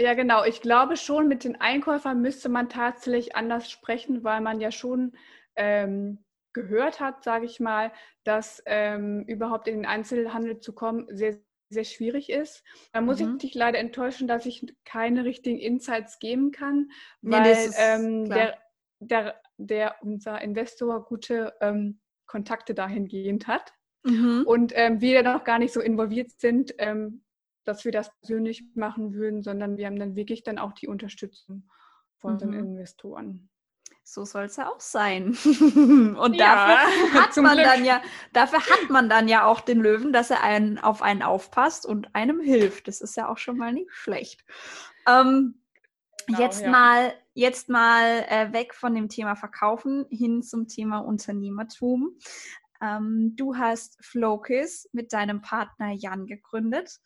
Ja, 0.00 0.14
genau. 0.14 0.44
Ich 0.44 0.60
glaube 0.60 0.96
schon, 0.96 1.26
mit 1.26 1.42
den 1.44 1.60
Einkäufern 1.60 2.20
müsste 2.20 2.48
man 2.48 2.68
tatsächlich 2.68 3.34
anders 3.34 3.70
sprechen, 3.70 4.22
weil 4.22 4.40
man 4.40 4.60
ja 4.60 4.70
schon 4.70 5.16
ähm, 5.56 6.24
gehört 6.52 7.00
hat, 7.00 7.24
sage 7.24 7.46
ich 7.46 7.58
mal, 7.58 7.92
dass 8.24 8.62
ähm, 8.66 9.24
überhaupt 9.26 9.66
in 9.66 9.76
den 9.76 9.86
Einzelhandel 9.86 10.60
zu 10.60 10.72
kommen 10.72 11.06
sehr, 11.10 11.38
sehr 11.68 11.84
schwierig 11.84 12.30
ist. 12.30 12.62
Da 12.92 13.00
muss 13.00 13.18
mhm. 13.18 13.32
ich 13.32 13.38
dich 13.42 13.54
leider 13.54 13.78
enttäuschen, 13.78 14.28
dass 14.28 14.46
ich 14.46 14.72
keine 14.84 15.24
richtigen 15.24 15.58
Insights 15.58 16.20
geben 16.20 16.52
kann, 16.52 16.90
weil 17.20 17.42
nee, 17.42 17.74
ähm, 17.76 18.30
der, 18.30 18.58
der 19.00 19.40
der 19.58 19.96
unser 20.02 20.40
Investor 20.40 21.04
gute 21.04 21.54
ähm, 21.60 22.00
Kontakte 22.26 22.74
dahingehend 22.74 23.46
hat. 23.46 23.74
Mhm. 24.04 24.44
Und 24.46 24.72
ähm, 24.74 25.00
wir 25.00 25.22
noch 25.22 25.44
gar 25.44 25.58
nicht 25.58 25.72
so 25.72 25.80
involviert 25.80 26.30
sind, 26.38 26.74
ähm, 26.78 27.24
dass 27.64 27.84
wir 27.84 27.92
das 27.92 28.10
persönlich 28.20 28.64
machen 28.74 29.12
würden, 29.12 29.42
sondern 29.42 29.76
wir 29.76 29.86
haben 29.86 29.98
dann 29.98 30.16
wirklich 30.16 30.42
dann 30.42 30.58
auch 30.58 30.72
die 30.72 30.88
Unterstützung 30.88 31.68
von 32.16 32.34
mhm. 32.34 32.38
den 32.38 32.52
Investoren. 32.54 33.50
So 34.04 34.24
soll 34.24 34.44
es 34.44 34.56
ja 34.56 34.70
auch 34.70 34.80
sein. 34.80 35.36
Und 35.44 36.34
ja, 36.34 36.78
dafür 36.78 37.20
hat 37.20 37.36
man 37.42 37.56
Glück. 37.56 37.66
dann 37.66 37.84
ja, 37.84 38.00
dafür 38.32 38.60
hat 38.60 38.88
man 38.88 39.10
dann 39.10 39.28
ja 39.28 39.44
auch 39.44 39.60
den 39.60 39.80
Löwen, 39.80 40.14
dass 40.14 40.30
er 40.30 40.42
einen 40.42 40.78
auf 40.78 41.02
einen 41.02 41.22
aufpasst 41.22 41.84
und 41.84 42.14
einem 42.14 42.40
hilft. 42.40 42.88
Das 42.88 43.02
ist 43.02 43.18
ja 43.18 43.28
auch 43.28 43.36
schon 43.36 43.58
mal 43.58 43.72
nicht 43.72 43.92
schlecht. 43.92 44.46
Ähm, 45.06 45.60
genau, 46.26 46.40
jetzt 46.40 46.62
ja. 46.62 46.70
mal 46.70 47.12
Jetzt 47.38 47.68
mal 47.68 48.24
äh, 48.28 48.52
weg 48.52 48.74
von 48.74 48.96
dem 48.96 49.08
Thema 49.08 49.36
Verkaufen 49.36 50.06
hin 50.10 50.42
zum 50.42 50.66
Thema 50.66 50.98
Unternehmertum. 50.98 52.18
Ähm, 52.80 53.34
du 53.36 53.56
hast 53.56 53.96
Flowkiss 54.04 54.88
mit 54.92 55.12
deinem 55.12 55.42
Partner 55.42 55.92
Jan 55.92 56.26
gegründet. 56.26 57.00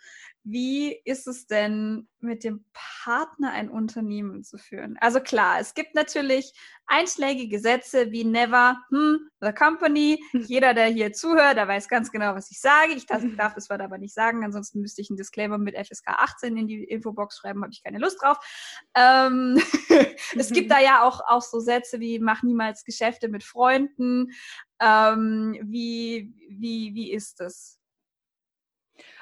Wie 0.45 0.93
ist 1.05 1.29
es 1.29 1.47
denn, 1.47 2.09
mit 2.19 2.45
dem 2.45 2.65
Partner 2.73 3.53
ein 3.53 3.69
Unternehmen 3.69 4.43
zu 4.43 4.59
führen? 4.59 4.97
Also 5.01 5.21
klar, 5.21 5.61
es 5.61 5.75
gibt 5.75 5.95
natürlich 5.95 6.53
einschlägige 6.87 7.59
Sätze 7.61 8.11
wie 8.11 8.25
never, 8.25 8.77
hm, 8.91 9.31
the 9.41 9.53
company. 9.53 10.23
Jeder, 10.33 10.75
der 10.75 10.87
hier 10.87 11.13
zuhört, 11.13 11.57
der 11.57 11.69
weiß 11.69 11.89
ganz 11.89 12.11
genau, 12.11 12.35
was 12.35 12.51
ich 12.51 12.61
sage. 12.61 12.93
Ich 12.93 13.07
darf, 13.07 13.23
darf 13.37 13.55
das 13.55 13.71
Wort 13.71 13.81
aber 13.81 13.99
nicht 13.99 14.15
sagen, 14.15 14.45
ansonsten 14.45 14.81
müsste 14.81 15.01
ich 15.01 15.11
einen 15.11 15.17
Disclaimer 15.17 15.59
mit 15.59 15.77
FSK 15.77 16.09
18 16.09 16.57
in 16.57 16.67
die 16.67 16.85
Infobox 16.85 17.39
schreiben, 17.39 17.63
habe 17.63 17.73
ich 17.73 17.83
keine 17.83 17.99
Lust 17.99 18.21
drauf. 18.21 18.39
Ähm, 18.95 19.61
es 20.37 20.51
gibt 20.51 20.71
da 20.73 20.81
ja 20.81 21.03
auch, 21.03 21.21
auch 21.27 21.43
so 21.43 21.61
Sätze 21.61 22.01
wie 22.01 22.19
mach 22.19 22.43
niemals 22.43 22.85
Geschäfte 22.85 23.29
mit 23.29 23.45
Freunden. 23.45 24.33
Ähm, 24.83 25.59
wie, 25.63 26.35
wie, 26.49 26.95
wie 26.95 27.13
ist 27.13 27.41
das? 27.41 27.79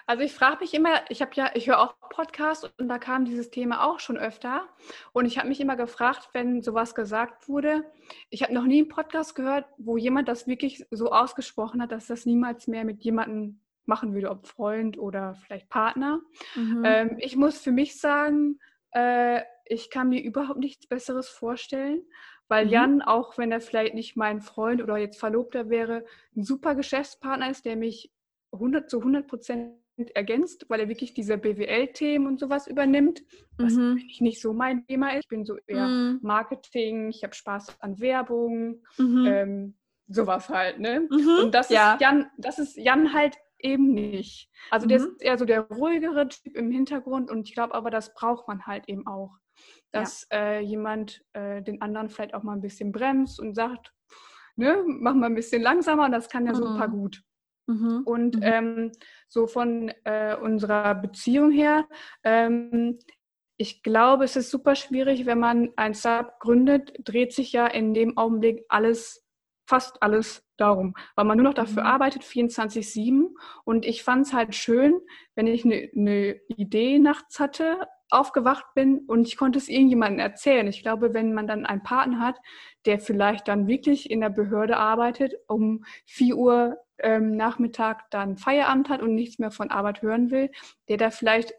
Also 0.07 0.25
ich 0.25 0.33
frage 0.33 0.59
mich 0.61 0.75
immer, 0.75 1.03
ich 1.09 1.23
habe 1.23 1.31
ja, 1.35 1.51
ich 1.55 1.69
höre 1.69 1.79
auch 1.79 1.95
Podcasts 2.09 2.69
und 2.79 2.89
da 2.89 2.99
kam 2.99 3.25
dieses 3.25 3.51
Thema 3.51 3.85
auch 3.85 4.01
schon 4.01 4.17
öfter. 4.17 4.69
Und 5.13 5.27
ich 5.27 5.39
habe 5.39 5.49
mich 5.49 5.61
immer 5.61 5.77
gefragt, 5.77 6.31
wenn 6.33 6.63
sowas 6.63 6.95
gesagt 6.97 7.49
wurde, 7.49 7.85
ich 8.29 8.43
habe 8.43 8.53
noch 8.53 8.65
nie 8.65 8.79
einen 8.79 8.89
Podcast 8.89 9.37
gehört, 9.37 9.67
wo 9.79 9.97
jemand 9.97 10.27
das 10.27 10.49
wirklich 10.49 10.85
so 10.91 11.13
ausgesprochen 11.13 11.81
hat, 11.81 11.93
dass 11.93 12.09
das 12.09 12.27
niemals 12.27 12.67
mehr 12.67 12.85
mit 12.85 13.03
jemandem 13.05 13.61
machen 13.87 14.15
würde, 14.15 14.31
ob 14.31 14.47
Freund 14.47 14.99
oder 14.99 15.35
vielleicht 15.35 15.69
Partner. 15.69 16.21
Mhm. 16.57 16.83
Ähm, 16.85 17.17
ich 17.19 17.37
muss 17.37 17.61
für 17.61 17.73
mich 17.73 18.01
sagen, 18.01 18.59
äh, 18.93 19.43
ich 19.65 19.91
kann 19.91 20.09
mir 20.09 20.23
überhaupt 20.23 20.59
nichts 20.59 20.89
Besseres 20.89 21.29
vorstellen, 21.29 22.03
weil 22.51 22.67
mhm. 22.67 22.73
Jan, 22.73 23.03
auch 23.03 23.39
wenn 23.39 23.53
er 23.53 23.61
vielleicht 23.61 23.95
nicht 23.95 24.17
mein 24.17 24.41
Freund 24.41 24.83
oder 24.83 24.99
jetzt 24.99 25.19
Verlobter 25.19 25.71
wäre, 25.71 26.05
ein 26.37 26.43
super 26.43 26.75
Geschäftspartner 26.75 27.49
ist, 27.49 27.65
der 27.65 27.77
mich 27.77 28.13
100 28.53 28.91
zu 28.91 28.99
100 28.99 29.29
Prozent 29.29 29.75
ergänzt, 30.15 30.67
weil 30.69 30.81
er 30.81 30.89
wirklich 30.89 31.15
diese 31.15 31.39
BWL-Themen 31.39 32.27
und 32.27 32.41
sowas 32.41 32.67
übernimmt, 32.67 33.23
was 33.57 33.75
mhm. 33.75 34.03
nicht 34.19 34.41
so 34.41 34.53
mein 34.53 34.85
Thema 34.87 35.11
ist. 35.11 35.25
Ich 35.25 35.29
bin 35.29 35.45
so 35.45 35.59
eher 35.67 35.87
mhm. 35.87 36.19
Marketing, 36.23 37.11
ich 37.11 37.23
habe 37.23 37.35
Spaß 37.35 37.81
an 37.81 38.01
Werbung, 38.01 38.83
mhm. 38.99 39.27
ähm, 39.27 39.75
sowas 40.09 40.49
halt, 40.49 40.81
ne? 40.81 41.07
Mhm. 41.09 41.45
Und 41.45 41.55
das 41.55 41.69
ja. 41.69 41.95
ist 41.95 42.01
Jan, 42.01 42.31
das 42.37 42.59
ist 42.59 42.77
Jan 42.77 43.13
halt 43.13 43.37
eben 43.59 43.93
nicht. 43.93 44.51
Also 44.71 44.87
der 44.87 45.01
mhm. 45.01 45.07
ist 45.07 45.23
eher 45.23 45.39
so 45.39 45.45
der 45.45 45.61
ruhigere 45.61 46.29
Typ 46.29 46.57
im 46.57 46.71
Hintergrund 46.71 47.31
und 47.31 47.47
ich 47.47 47.55
glaube 47.55 47.75
aber, 47.75 47.91
das 47.91 48.15
braucht 48.15 48.49
man 48.49 48.67
halt 48.67 48.89
eben 48.89 49.07
auch. 49.07 49.37
Dass 49.93 50.27
ja. 50.31 50.39
äh, 50.39 50.61
jemand 50.61 51.25
äh, 51.33 51.63
den 51.63 51.83
anderen 51.83 52.11
vielleicht 52.11 52.35
auch 52.35 52.43
mal 52.43 52.55
ein 52.55 52.61
bisschen 52.61 52.93
bremst 52.93 53.41
und 53.41 53.55
sagt, 53.55 53.93
ne, 54.57 54.85
mach 54.87 55.15
mal 55.15 55.27
ein 55.27 55.35
bisschen 55.35 55.63
langsamer, 55.63 56.11
das 56.11 56.29
kann 56.29 56.47
ja 56.47 56.55
super 56.55 56.89
mhm. 56.89 56.93
gut. 56.93 57.23
Mhm. 57.67 58.03
Und 58.05 58.37
mhm. 58.37 58.43
ähm, 58.43 58.93
so 59.29 59.47
von 59.47 59.93
äh, 60.05 60.37
unserer 60.37 60.95
Beziehung 60.95 61.51
her, 61.51 61.87
ähm, 62.25 62.99
ich 63.57 63.83
glaube, 63.83 64.25
es 64.25 64.37
ist 64.37 64.51
super 64.51 64.75
schwierig, 64.75 65.27
wenn 65.27 65.39
man 65.39 65.71
ein 65.77 65.95
Startup 65.95 66.39
gründet, 66.41 66.95
dreht 67.05 67.35
sich 67.35 67.53
ja 67.53 67.67
in 67.67 67.93
dem 67.93 68.17
Augenblick 68.17 68.65
alles, 68.71 69.23
fast 69.69 70.03
alles 70.03 70.43
darum, 70.57 70.95
weil 71.15 71.27
man 71.27 71.37
nur 71.37 71.45
noch 71.45 71.55
dafür 71.55 71.83
mhm. 71.83 71.89
arbeitet, 71.89 72.23
24-7. 72.23 73.29
Und 73.65 73.85
ich 73.85 74.03
fand 74.03 74.27
es 74.27 74.33
halt 74.33 74.55
schön, 74.55 74.99
wenn 75.35 75.47
ich 75.47 75.65
eine 75.65 75.91
ne 75.93 76.41
Idee 76.49 76.99
nachts 76.99 77.39
hatte, 77.39 77.87
aufgewacht 78.11 78.65
bin 78.75 79.01
und 79.07 79.27
ich 79.27 79.37
konnte 79.37 79.59
es 79.59 79.69
irgendjemandem 79.69 80.21
erzählen. 80.21 80.67
Ich 80.67 80.83
glaube, 80.83 81.15
wenn 81.15 81.33
man 81.33 81.47
dann 81.47 81.67
einen 81.67 81.83
Partner 81.83 82.21
hat, 82.21 82.39
der 82.87 82.99
vielleicht 82.99 83.49
dann 83.49 83.67
wirklich 83.67 84.11
in 84.11 84.21
der 84.21 84.31
Behörde 84.31 84.77
arbeitet, 84.77 85.35
um 85.47 85.85
4 86.07 86.37
Uhr 86.37 86.79
ähm, 86.99 87.37
Nachmittag 87.37 88.11
dann 88.11 88.37
Feierabend 88.37 88.89
hat 88.89 89.03
und 89.03 89.15
nichts 89.15 89.39
mehr 89.39 89.51
von 89.51 89.71
Arbeit 89.71 90.03
hören 90.03 90.31
will, 90.31 90.51
der 90.89 90.97
da 90.97 91.11
vielleicht, 91.11 91.55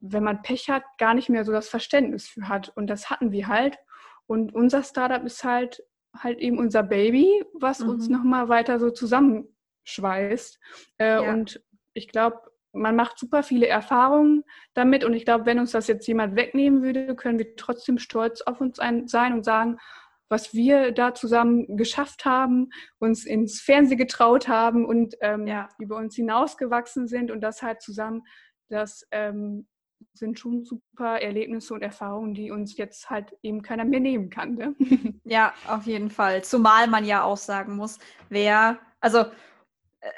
wenn 0.00 0.24
man 0.24 0.42
Pech 0.42 0.68
hat, 0.68 0.84
gar 0.98 1.14
nicht 1.14 1.28
mehr 1.28 1.44
so 1.44 1.52
das 1.52 1.68
Verständnis 1.68 2.28
für 2.28 2.48
hat. 2.48 2.70
Und 2.76 2.88
das 2.88 3.10
hatten 3.10 3.32
wir 3.32 3.48
halt. 3.48 3.78
Und 4.26 4.54
unser 4.54 4.82
Startup 4.82 5.24
ist 5.24 5.44
halt 5.44 5.82
halt 6.18 6.38
eben 6.38 6.58
unser 6.58 6.82
Baby, 6.82 7.44
was 7.54 7.80
mhm. 7.80 7.90
uns 7.90 8.08
nochmal 8.08 8.48
weiter 8.48 8.78
so 8.78 8.90
zusammenschweißt. 8.90 10.60
Äh, 10.98 11.06
ja. 11.06 11.20
Und 11.20 11.62
ich 11.92 12.08
glaube, 12.08 12.40
man 12.74 12.96
macht 12.96 13.18
super 13.18 13.42
viele 13.42 13.66
Erfahrungen 13.66 14.44
damit. 14.74 15.04
Und 15.04 15.14
ich 15.14 15.24
glaube, 15.24 15.46
wenn 15.46 15.58
uns 15.58 15.72
das 15.72 15.86
jetzt 15.86 16.06
jemand 16.06 16.36
wegnehmen 16.36 16.82
würde, 16.82 17.14
können 17.14 17.38
wir 17.38 17.56
trotzdem 17.56 17.98
stolz 17.98 18.42
auf 18.42 18.60
uns 18.60 18.78
ein, 18.78 19.08
sein 19.08 19.32
und 19.32 19.44
sagen, 19.44 19.78
was 20.28 20.54
wir 20.54 20.92
da 20.92 21.14
zusammen 21.14 21.76
geschafft 21.76 22.24
haben, 22.24 22.70
uns 22.98 23.24
ins 23.24 23.60
Fernsehen 23.60 23.98
getraut 23.98 24.48
haben 24.48 24.84
und 24.84 25.14
ähm, 25.20 25.46
ja. 25.46 25.68
über 25.78 25.96
uns 25.96 26.16
hinausgewachsen 26.16 27.06
sind 27.06 27.30
und 27.30 27.40
das 27.40 27.62
halt 27.62 27.82
zusammen, 27.82 28.22
das 28.68 29.06
ähm, 29.10 29.66
sind 30.12 30.38
schon 30.38 30.64
super 30.64 31.20
Erlebnisse 31.20 31.74
und 31.74 31.82
Erfahrungen, 31.82 32.34
die 32.34 32.50
uns 32.50 32.76
jetzt 32.76 33.10
halt 33.10 33.34
eben 33.42 33.62
keiner 33.62 33.84
mehr 33.84 34.00
nehmen 34.00 34.30
kann. 34.30 34.54
Ne? 34.54 34.74
Ja, 35.24 35.54
auf 35.66 35.84
jeden 35.86 36.10
Fall. 36.10 36.44
Zumal 36.44 36.86
man 36.88 37.04
ja 37.04 37.22
auch 37.22 37.36
sagen 37.36 37.76
muss, 37.76 37.98
wer, 38.28 38.78
also 39.00 39.24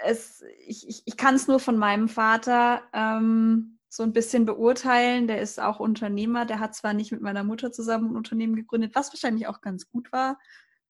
es, 0.05 0.43
ich, 0.67 0.89
ich, 0.89 1.03
ich 1.05 1.17
kann 1.17 1.35
es 1.35 1.49
nur 1.49 1.61
von 1.61 1.77
meinem 1.77 2.09
Vater 2.09 2.83
ähm, 2.93 3.79
so 3.89 4.03
ein 4.03 4.13
bisschen 4.13 4.45
beurteilen. 4.45 5.27
Der 5.27 5.41
ist 5.41 5.61
auch 5.61 5.81
Unternehmer. 5.81 6.45
Der 6.45 6.61
hat 6.61 6.75
zwar 6.75 6.93
nicht 6.93 7.13
mit 7.13 7.23
meiner 7.23 7.45
Mutter 7.45 7.73
zusammen 7.73 8.11
ein 8.11 8.17
Unternehmen 8.17 8.57
gegründet, 8.57 8.95
was 8.95 9.13
wahrscheinlich 9.13 9.47
auch 9.47 9.61
ganz 9.61 9.89
gut 9.89 10.13
war, 10.13 10.39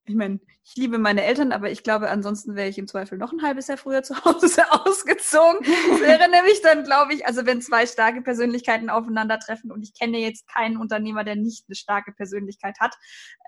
ich 0.08 0.14
meine, 0.14 0.40
ich 0.64 0.76
liebe 0.76 0.98
meine 0.98 1.24
Eltern, 1.24 1.52
aber 1.52 1.70
ich 1.70 1.82
glaube, 1.82 2.10
ansonsten 2.10 2.54
wäre 2.54 2.68
ich 2.68 2.78
im 2.78 2.86
Zweifel 2.86 3.18
noch 3.18 3.32
ein 3.32 3.42
halbes 3.42 3.66
Jahr 3.66 3.76
früher 3.76 4.02
zu 4.04 4.24
Hause 4.24 4.62
ausgezogen. 4.70 5.58
Das 5.62 6.00
wäre 6.00 6.30
nämlich 6.30 6.62
dann, 6.62 6.84
glaube 6.84 7.14
ich, 7.14 7.26
also 7.26 7.44
wenn 7.44 7.60
zwei 7.60 7.86
starke 7.86 8.22
Persönlichkeiten 8.22 8.88
aufeinandertreffen 8.88 9.72
und 9.72 9.82
ich 9.82 9.94
kenne 9.94 10.18
jetzt 10.18 10.48
keinen 10.48 10.76
Unternehmer, 10.76 11.24
der 11.24 11.36
nicht 11.36 11.64
eine 11.68 11.74
starke 11.74 12.12
Persönlichkeit 12.12 12.78
hat, 12.78 12.94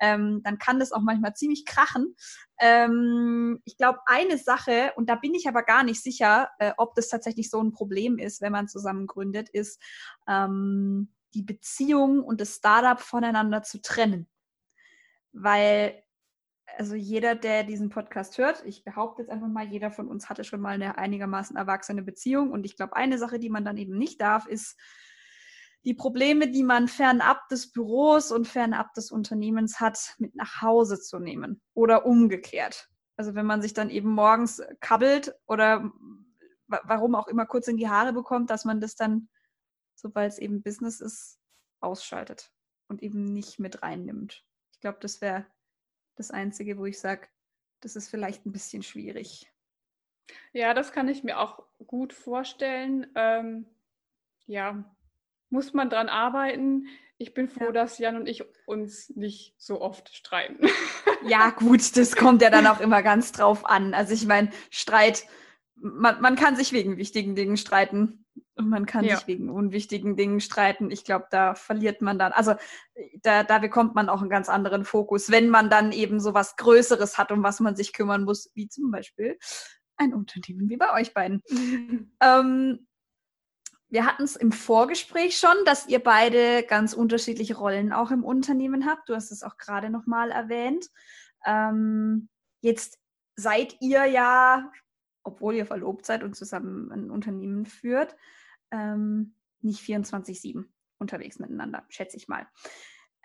ähm, 0.01 0.43
dann 0.43 0.59
kann 0.59 0.81
das 0.81 0.93
auch 0.93 1.03
manchmal 1.03 1.35
ziemlich 1.35 1.65
krachen. 1.65 2.17
Ähm, 2.61 3.61
ich 3.65 3.77
glaube, 3.77 4.01
eine 4.07 4.37
Sache, 4.37 4.93
und 4.97 5.09
da 5.09 5.15
bin 5.15 5.35
ich 5.35 5.49
aber 5.49 5.63
gar 5.63 5.85
nicht 5.85 6.03
sicher, 6.03 6.51
äh, 6.59 6.73
ob 6.77 6.95
das 6.97 7.09
tatsächlich 7.09 7.51
so 7.51 7.61
ein 7.63 7.73
Problem 7.73 8.19
ist, 8.19 8.41
wenn 8.41 8.53
man 8.53 8.69
zusammen 8.69 9.07
gründet, 9.07 9.49
ist, 9.49 9.81
ähm, 10.29 11.13
die 11.35 11.43
Beziehung 11.43 12.23
und 12.23 12.41
das 12.41 12.57
Startup 12.57 13.01
voneinander 13.01 13.63
zu 13.63 13.81
trennen. 13.81 14.29
Weil 15.33 16.03
also 16.77 16.95
jeder, 16.95 17.35
der 17.35 17.65
diesen 17.65 17.89
Podcast 17.89 18.39
hört, 18.39 18.65
ich 18.65 18.85
behaupte 18.85 19.23
jetzt 19.23 19.31
einfach 19.31 19.49
mal, 19.49 19.67
jeder 19.67 19.91
von 19.91 20.09
uns 20.09 20.29
hatte 20.29 20.45
schon 20.45 20.61
mal 20.61 20.75
eine 20.75 20.99
einigermaßen 20.99 21.57
erwachsene 21.57 22.03
Beziehung. 22.03 22.51
Und 22.51 22.67
ich 22.67 22.77
glaube, 22.77 22.97
eine 22.97 23.19
Sache, 23.19 23.39
die 23.39 23.51
man 23.51 23.65
dann 23.65 23.77
eben 23.77 23.97
nicht 23.97 24.21
darf, 24.21 24.47
ist 24.47 24.77
die 25.85 25.95
Probleme, 25.95 26.51
die 26.51 26.65
man 26.65 26.89
fernab 26.89 27.49
des 27.49 27.73
Büros 27.73 28.31
und 28.31 28.47
fernab 28.47 28.93
des 28.95 29.11
Unternehmens 29.11 29.81
hat, 29.81 30.15
mit 30.19 30.35
nach 30.35 30.61
Hause 30.61 31.01
zu 31.01 31.19
nehmen 31.19 31.61
oder 31.75 32.05
umgekehrt. 32.05 32.89
Also 33.17 33.35
wenn 33.35 33.47
man 33.47 33.63
sich 33.63 33.75
dann 33.75 33.91
eben 33.91 34.11
morgens 34.11 34.63
kabbelt 34.81 35.35
oder 35.47 35.91
warum 36.67 37.15
auch 37.15 37.29
immer 37.29 37.47
kurz 37.47 37.69
in 37.69 37.77
die 37.77 37.89
Haare 37.89 38.13
bekommt, 38.13 38.51
dass 38.51 38.65
man 38.65 38.81
das 38.81 38.95
dann, 38.95 39.29
sobald 39.95 40.33
es 40.33 40.39
eben 40.39 40.63
Business 40.63 41.01
ist, 41.01 41.39
ausschaltet 41.81 42.53
und 42.89 43.03
eben 43.03 43.25
nicht 43.25 43.59
mit 43.59 43.83
reinnimmt. 43.83 44.45
Ich 44.73 44.81
glaube, 44.81 44.99
das 45.01 45.21
wäre 45.21 45.47
das 46.19 46.31
Einzige, 46.31 46.79
wo 46.79 46.87
ich 46.87 46.99
sage, 46.99 47.29
das 47.81 47.97
ist 47.97 48.09
vielleicht 48.09 48.45
ein 48.45 48.53
bisschen 48.53 48.83
schwierig. 48.83 49.51
Ja, 50.53 50.75
das 50.75 50.93
kann 50.93 51.09
ich 51.09 51.25
mir 51.25 51.39
auch 51.39 51.63
gut 51.87 52.13
vorstellen. 52.13 53.07
Ähm, 53.15 53.67
ja, 54.47 54.85
muss 55.51 55.73
man 55.73 55.91
dran 55.91 56.09
arbeiten. 56.09 56.87
Ich 57.17 57.35
bin 57.35 57.49
froh, 57.49 57.67
ja. 57.67 57.73
dass 57.73 57.99
Jan 57.99 58.17
und 58.17 58.29
ich 58.29 58.45
uns 58.67 59.11
nicht 59.11 59.55
so 59.59 59.81
oft 59.81 60.15
streiten. 60.15 60.69
Ja, 61.27 61.51
gut, 61.51 61.97
das 61.97 62.15
kommt 62.15 62.43
ja 62.43 62.49
dann 62.49 62.69
auch 62.69 62.79
immer 62.79 63.03
ganz 63.03 63.33
drauf 63.33 63.67
an. 63.67 63.93
Also 63.93 64.15
ich 64.15 64.25
meine, 64.25 64.51
Streit, 64.71 65.27
man, 65.75 66.21
man 66.21 66.37
kann 66.37 66.55
sich 66.55 66.73
wegen 66.73 66.97
wichtigen 66.97 67.35
Dingen 67.35 67.57
streiten. 67.57 68.25
Und 68.59 68.69
man 68.69 68.87
kann 68.87 69.05
ja. 69.05 69.17
sich 69.17 69.27
wegen 69.29 69.51
unwichtigen 69.51 70.17
Dingen 70.17 70.41
streiten. 70.41 70.91
Ich 70.91 71.05
glaube, 71.05 71.27
da 71.31 71.55
verliert 71.55 72.03
man 72.03 72.19
dann, 72.19 72.33
also 72.33 72.55
da, 73.23 73.45
da 73.45 73.59
bekommt 73.59 73.95
man 73.95 74.09
auch 74.09 74.21
einen 74.21 74.31
ganz 74.31 74.49
anderen 74.49 74.85
Fokus, 74.85 75.31
wenn 75.31 75.49
man 75.49 75.71
dann 75.71 75.93
eben 75.93 76.19
so 76.19 76.35
was 76.35 76.57
Größeres 76.57 77.19
hat, 77.19 77.31
um 77.31 77.45
was 77.45 77.61
man 77.61 77.77
sich 77.77 77.93
kümmern 77.93 78.25
muss, 78.25 78.51
wie 78.55 78.69
zum 78.69 78.91
Beispiel 78.91 79.39
ein 79.97 80.13
Unternehmen 80.13 80.69
wie 80.69 80.77
bei 80.77 80.93
euch 80.93 81.15
beiden. 81.15 81.43
ähm, 82.21 82.87
wir 83.91 84.05
hatten 84.05 84.25
es 84.25 84.37
im 84.37 84.53
Vorgespräch 84.53 85.39
schon, 85.39 85.57
dass 85.65 85.89
ihr 85.89 86.03
beide 86.03 86.63
ganz 86.63 86.93
unterschiedliche 86.93 87.57
Rollen 87.57 87.93
auch 87.93 88.11
im 88.11 88.25
Unternehmen 88.25 88.87
habt. 88.87 89.09
Du 89.09 89.15
hast 89.15 89.31
es 89.31 89.43
auch 89.43 89.57
gerade 89.57 89.89
nochmal 89.89 90.31
erwähnt. 90.31 90.91
Ähm, 91.47 92.29
jetzt 92.61 92.99
seid 93.37 93.77
ihr 93.81 94.05
ja, 94.05 94.71
obwohl 95.23 95.55
ihr 95.55 95.65
verlobt 95.65 96.05
seid 96.05 96.23
und 96.23 96.35
zusammen 96.35 96.93
ein 96.93 97.11
Unternehmen 97.11 97.65
führt, 97.65 98.15
ähm, 98.71 99.35
nicht 99.61 99.83
24-7 99.83 100.65
unterwegs 100.99 101.39
miteinander, 101.39 101.85
schätze 101.89 102.17
ich 102.17 102.29
mal. 102.29 102.47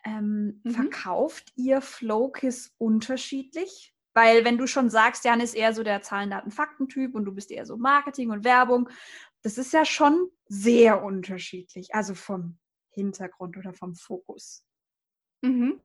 Ähm, 0.06 0.62
mhm. 0.64 0.72
Verkauft 0.72 1.52
ihr 1.56 1.82
Flowkiss 1.82 2.74
unterschiedlich? 2.78 3.94
Weil 4.14 4.46
wenn 4.46 4.58
du 4.58 4.68
schon 4.68 4.90
sagst, 4.90 5.26
Jan 5.26 5.42
ist 5.42 5.56
eher 5.56 5.74
so 5.74 5.82
der 5.84 6.02
Zahlen, 6.02 6.30
Daten, 6.30 6.52
Fakten-Typ 6.52 7.16
und 7.16 7.26
du 7.26 7.32
bist 7.32 7.52
eher 7.52 7.66
so 7.66 7.78
Marketing 7.78 8.30
und 8.30 8.44
Werbung, 8.44 8.90
das 9.42 9.58
ist 9.58 9.74
ja 9.74 9.86
schon 9.86 10.30
sehr 10.46 11.04
unterschiedlich, 11.04 11.96
also 11.96 12.14
vom 12.14 12.58
Hintergrund 12.92 13.58
oder 13.58 13.74
vom 13.74 13.96
Fokus. 13.96 14.66
Mhm. 15.42 15.82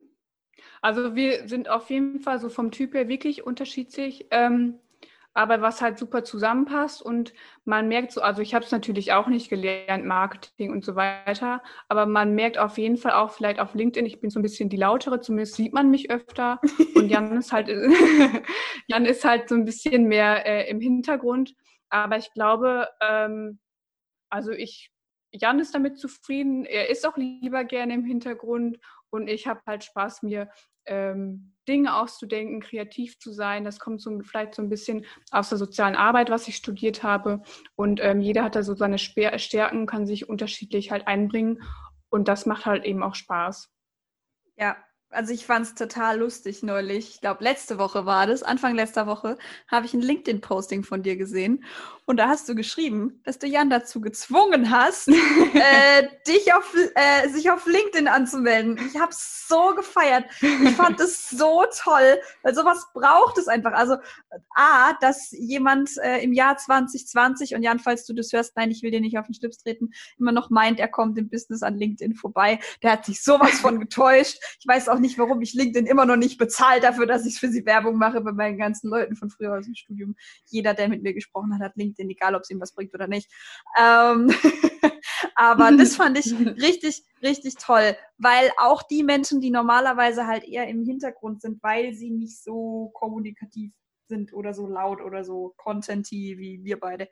Also 0.82 1.14
wir 1.14 1.48
sind 1.48 1.68
auf 1.68 1.88
jeden 1.88 2.20
Fall 2.20 2.38
so 2.38 2.48
vom 2.48 2.70
Typ 2.70 2.94
her 2.94 3.08
wirklich 3.08 3.44
unterschiedlich. 3.44 4.26
Ähm, 4.30 4.78
aber 5.34 5.60
was 5.60 5.80
halt 5.80 5.98
super 5.98 6.24
zusammenpasst 6.24 7.00
und 7.02 7.32
man 7.64 7.88
merkt 7.88 8.12
so, 8.12 8.20
also 8.20 8.42
ich 8.42 8.54
habe 8.54 8.64
es 8.64 8.72
natürlich 8.72 9.12
auch 9.12 9.28
nicht 9.28 9.48
gelernt, 9.48 10.04
Marketing 10.04 10.72
und 10.72 10.84
so 10.84 10.96
weiter, 10.96 11.62
aber 11.88 12.06
man 12.06 12.34
merkt 12.34 12.58
auf 12.58 12.78
jeden 12.78 12.96
Fall 12.96 13.12
auch 13.12 13.30
vielleicht 13.30 13.60
auf 13.60 13.74
LinkedIn, 13.74 14.06
ich 14.06 14.20
bin 14.20 14.30
so 14.30 14.40
ein 14.40 14.42
bisschen 14.42 14.68
die 14.68 14.76
lautere, 14.76 15.20
zumindest 15.20 15.54
sieht 15.54 15.72
man 15.72 15.90
mich 15.90 16.10
öfter. 16.10 16.60
Und 16.94 17.08
Jan 17.08 17.36
ist 17.36 17.52
halt, 17.52 17.68
Jan 18.88 19.04
ist 19.04 19.24
halt 19.24 19.48
so 19.48 19.54
ein 19.54 19.64
bisschen 19.64 20.04
mehr 20.04 20.44
äh, 20.46 20.68
im 20.70 20.80
Hintergrund, 20.80 21.54
aber 21.88 22.16
ich 22.16 22.32
glaube, 22.32 22.88
ähm, 23.00 23.60
also 24.30 24.50
ich, 24.50 24.90
Jan 25.30 25.60
ist 25.60 25.74
damit 25.74 25.98
zufrieden, 25.98 26.64
er 26.64 26.90
ist 26.90 27.06
auch 27.06 27.16
lieber 27.16 27.64
gerne 27.64 27.94
im 27.94 28.04
Hintergrund 28.04 28.78
und 29.10 29.28
ich 29.28 29.46
habe 29.46 29.60
halt 29.66 29.84
Spaß, 29.84 30.22
mir 30.22 30.48
ähm, 30.86 31.54
Dinge 31.68 31.96
auszudenken, 31.96 32.60
kreativ 32.60 33.18
zu 33.18 33.32
sein. 33.32 33.64
Das 33.64 33.78
kommt 33.78 34.00
so, 34.00 34.20
vielleicht 34.20 34.54
so 34.54 34.62
ein 34.62 34.68
bisschen 34.68 35.04
aus 35.30 35.50
der 35.50 35.58
sozialen 35.58 35.96
Arbeit, 35.96 36.30
was 36.30 36.48
ich 36.48 36.56
studiert 36.56 37.02
habe. 37.02 37.42
Und 37.76 38.00
ähm, 38.02 38.20
jeder 38.20 38.42
hat 38.44 38.56
da 38.56 38.62
so 38.62 38.74
seine 38.74 38.98
Stärken, 38.98 39.86
kann 39.86 40.06
sich 40.06 40.28
unterschiedlich 40.28 40.90
halt 40.90 41.06
einbringen. 41.06 41.62
Und 42.08 42.28
das 42.28 42.46
macht 42.46 42.66
halt 42.66 42.84
eben 42.84 43.02
auch 43.02 43.14
Spaß. 43.14 43.70
Ja, 44.56 44.76
also 45.10 45.32
ich 45.32 45.46
fand 45.46 45.66
es 45.66 45.74
total 45.74 46.18
lustig 46.18 46.62
neulich. 46.62 47.10
Ich 47.14 47.20
glaube, 47.20 47.42
letzte 47.42 47.78
Woche 47.78 48.04
war 48.06 48.26
das, 48.26 48.42
Anfang 48.42 48.74
letzter 48.74 49.06
Woche, 49.06 49.38
habe 49.70 49.86
ich 49.86 49.94
ein 49.94 50.02
LinkedIn-Posting 50.02 50.84
von 50.84 51.02
dir 51.02 51.16
gesehen. 51.16 51.64
Und 52.04 52.16
da 52.16 52.28
hast 52.28 52.48
du 52.48 52.54
geschrieben, 52.54 53.20
dass 53.24 53.38
du 53.38 53.46
Jan 53.46 53.68
dazu 53.68 54.00
gezwungen 54.00 54.70
hast, 54.70 55.08
äh, 55.54 56.08
dich 56.26 56.54
auf, 56.54 56.74
äh, 56.94 57.28
sich 57.28 57.50
auf 57.50 57.66
LinkedIn 57.66 58.08
anzumelden. 58.08 58.78
Ich 58.88 58.98
habe 58.98 59.10
es 59.10 59.46
so 59.46 59.74
gefeiert. 59.74 60.24
Ich 60.40 60.70
fand 60.70 61.00
es 61.00 61.28
so 61.28 61.64
toll, 61.76 62.18
weil 62.42 62.54
sowas 62.54 62.86
braucht 62.94 63.36
es 63.36 63.48
einfach. 63.48 63.72
Also 63.72 63.96
A, 64.54 64.94
dass 65.00 65.32
jemand 65.32 65.90
äh, 66.02 66.22
im 66.22 66.32
Jahr 66.32 66.56
2020, 66.56 67.54
und 67.54 67.62
Jan, 67.62 67.78
falls 67.78 68.06
du 68.06 68.14
das 68.14 68.32
hörst, 68.32 68.56
nein, 68.56 68.70
ich 68.70 68.82
will 68.82 68.90
dir 68.90 69.00
nicht 69.00 69.18
auf 69.18 69.26
den 69.26 69.34
Schlips 69.34 69.58
treten, 69.58 69.90
immer 70.18 70.32
noch 70.32 70.48
meint, 70.48 70.80
er 70.80 70.88
kommt 70.88 71.18
im 71.18 71.28
Business 71.28 71.62
an 71.62 71.76
LinkedIn 71.76 72.14
vorbei. 72.14 72.58
Der 72.82 72.92
hat 72.92 73.04
sich 73.04 73.22
sowas 73.22 73.60
von 73.60 73.80
getäuscht. 73.80 74.38
Ich 74.60 74.66
weiß 74.66 74.88
auch 74.88 74.97
nicht, 74.98 75.18
warum 75.18 75.42
ich 75.42 75.54
LinkedIn 75.54 75.86
immer 75.86 76.06
noch 76.06 76.16
nicht 76.16 76.38
bezahlt 76.38 76.84
dafür, 76.84 77.06
dass 77.06 77.26
ich 77.26 77.38
für 77.38 77.48
sie 77.48 77.66
Werbung 77.66 77.98
mache 77.98 78.20
bei 78.20 78.32
meinen 78.32 78.56
ganzen 78.56 78.88
Leuten 78.88 79.16
von 79.16 79.30
früher 79.30 79.58
aus 79.58 79.64
dem 79.64 79.74
Studium. 79.74 80.14
Jeder, 80.46 80.74
der 80.74 80.88
mit 80.88 81.02
mir 81.02 81.12
gesprochen 81.12 81.54
hat, 81.54 81.60
hat 81.60 81.76
LinkedIn 81.76 81.88
LinkedIn, 81.88 82.10
egal 82.10 82.34
ob 82.34 82.42
es 82.42 82.50
ihm 82.50 82.60
was 82.60 82.72
bringt 82.72 82.94
oder 82.94 83.08
nicht. 83.08 83.30
Ähm, 83.78 84.30
aber 85.34 85.72
das 85.72 85.96
fand 85.96 86.18
ich 86.18 86.32
richtig, 86.34 87.04
richtig 87.22 87.56
toll, 87.56 87.96
weil 88.18 88.50
auch 88.58 88.82
die 88.82 89.02
Menschen, 89.02 89.40
die 89.40 89.50
normalerweise 89.50 90.26
halt 90.26 90.44
eher 90.44 90.68
im 90.68 90.84
Hintergrund 90.84 91.42
sind, 91.42 91.62
weil 91.62 91.94
sie 91.94 92.10
nicht 92.10 92.42
so 92.42 92.90
kommunikativ 92.94 93.72
sind 94.06 94.32
oder 94.32 94.54
so 94.54 94.66
laut 94.66 95.02
oder 95.02 95.22
so 95.22 95.52
contenty 95.58 96.38
wie 96.38 96.64
wir 96.64 96.80
beide, 96.80 97.08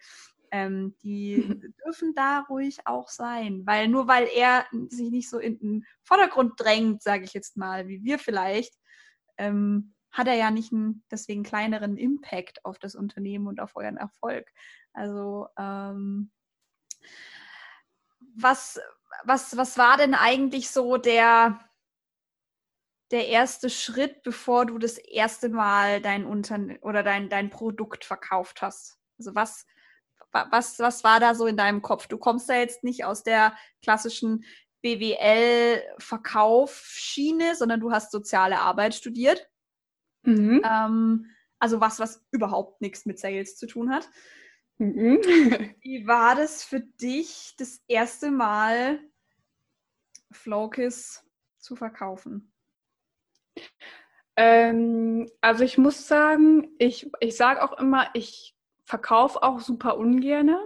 ähm, 0.51 0.97
die 1.03 1.37
dürfen 1.85 2.15
da 2.15 2.41
ruhig 2.49 2.79
auch 2.85 3.09
sein, 3.09 3.63
weil 3.67 3.89
nur 3.89 4.09
weil 4.09 4.29
er 4.35 4.67
sich 4.89 5.11
nicht 5.11 5.31
so 5.31 5.39
in 5.39 5.59
den 5.59 5.87
Vordergrund 6.03 6.55
drängt, 6.59 7.03
sage 7.03 7.25
ich 7.25 7.33
jetzt 7.33 7.57
mal, 7.57 7.89
wie 7.89 8.03
wir 8.03 8.19
vielleicht, 8.19 8.75
ähm, 9.39 9.95
hat 10.11 10.29
er 10.29 10.35
ja 10.35 10.51
nicht 10.51 10.73
einen 10.73 11.05
deswegen 11.11 11.43
kleineren 11.43 11.97
Impact 11.99 12.65
auf 12.65 12.79
das 12.79 12.95
Unternehmen 12.95 13.47
und 13.47 13.61
auf 13.61 13.77
euren 13.77 13.99
Erfolg. 13.99 14.51
Also 14.95 15.49
ähm, 15.59 16.31
was, 18.35 18.81
was, 19.25 19.57
was 19.57 19.77
war 19.77 19.97
denn 19.97 20.15
eigentlich 20.15 20.71
so 20.71 20.97
der, 20.97 21.61
der 23.11 23.29
erste 23.29 23.71
Schritt, 23.71 24.23
bevor 24.23 24.67
du 24.67 24.79
das 24.79 24.99
erste 24.99 25.49
Mal 25.49 26.01
dein 26.01 26.25
Unternehmen 26.25 26.79
oder 26.81 27.03
dein, 27.03 27.29
dein 27.29 27.51
Produkt 27.51 28.05
verkauft 28.05 28.63
hast? 28.63 28.99
Also 29.19 29.35
was, 29.35 29.67
was, 30.51 30.79
was 30.79 31.05
war 31.05 31.21
da 31.21 31.35
so 31.35 31.47
in 31.47 31.57
deinem 31.57 31.81
Kopf? 31.83 32.07
Du 32.07 32.19
kommst 32.19 32.49
da 32.49 32.55
jetzt 32.55 32.85
nicht 32.85 33.05
aus 33.05 33.23
der 33.23 33.55
klassischen 33.83 34.45
BWL-Verkaufsschiene, 34.83 37.57
sondern 37.57 37.81
du 37.81 37.91
hast 37.91 38.13
soziale 38.13 38.61
Arbeit 38.61 38.95
studiert. 38.95 39.51
Mhm. 40.23 40.63
Ähm, 40.65 41.27
also 41.59 41.81
was, 41.81 41.99
was 41.99 42.25
überhaupt 42.31 42.81
nichts 42.81 43.07
mit 43.07 43.19
Sales 43.19 43.57
zu 43.57 43.67
tun 43.67 43.93
hat. 43.93 44.09
Mhm. 44.79 45.21
Wie 45.81 46.07
war 46.07 46.35
das 46.35 46.63
für 46.63 46.81
dich, 46.81 47.55
das 47.59 47.81
erste 47.89 48.31
Mal 48.31 49.01
Flowkiss 50.31 51.25
zu 51.59 51.77
verkaufen? 51.77 52.53
Ähm, 54.37 55.31
also 55.41 55.65
ich 55.65 55.79
muss 55.79 56.07
sagen, 56.07 56.69
ich, 56.79 57.11
ich 57.21 57.37
sage 57.37 57.63
auch 57.63 57.79
immer, 57.79 58.11
ich 58.13 58.56
verkaufe 58.87 59.43
auch 59.43 59.61
super 59.61 59.99
ungerne, 59.99 60.59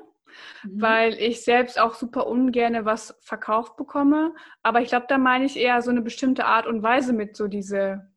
mhm. 0.63 0.81
weil 0.81 1.15
ich 1.15 1.43
selbst 1.43 1.81
auch 1.81 1.95
super 1.95 2.27
ungerne 2.27 2.85
was 2.85 3.19
verkauft 3.23 3.77
bekomme. 3.77 4.35
Aber 4.63 4.81
ich 4.83 4.89
glaube, 4.89 5.07
da 5.09 5.19
meine 5.19 5.47
ich 5.47 5.57
eher 5.57 5.83
so 5.83 5.91
eine 5.91 6.03
bestimmte 6.03 6.45
Art 6.45 6.67
und 6.67 6.83
Weise 6.83 7.13
mit 7.13 7.37
so 7.37 7.49
diese 7.49 8.09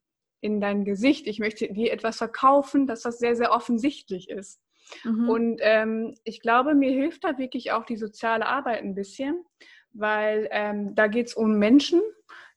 in 0.41 0.59
dein 0.59 0.83
Gesicht. 0.83 1.25
Ich 1.25 1.39
möchte 1.39 1.71
dir 1.71 1.93
etwas 1.93 2.17
verkaufen, 2.17 2.85
dass 2.85 3.01
das 3.01 3.17
sehr, 3.17 3.35
sehr 3.35 3.53
offensichtlich 3.53 4.29
ist. 4.29 4.61
Mhm. 5.05 5.29
Und 5.29 5.59
ähm, 5.61 6.15
ich 6.25 6.41
glaube, 6.41 6.75
mir 6.75 6.91
hilft 6.91 7.23
da 7.23 7.37
wirklich 7.37 7.71
auch 7.71 7.85
die 7.85 7.95
soziale 7.95 8.45
Arbeit 8.45 8.83
ein 8.83 8.93
bisschen, 8.93 9.45
weil 9.93 10.49
ähm, 10.51 10.95
da 10.95 11.07
geht 11.07 11.27
es 11.27 11.33
um 11.33 11.57
Menschen, 11.57 12.01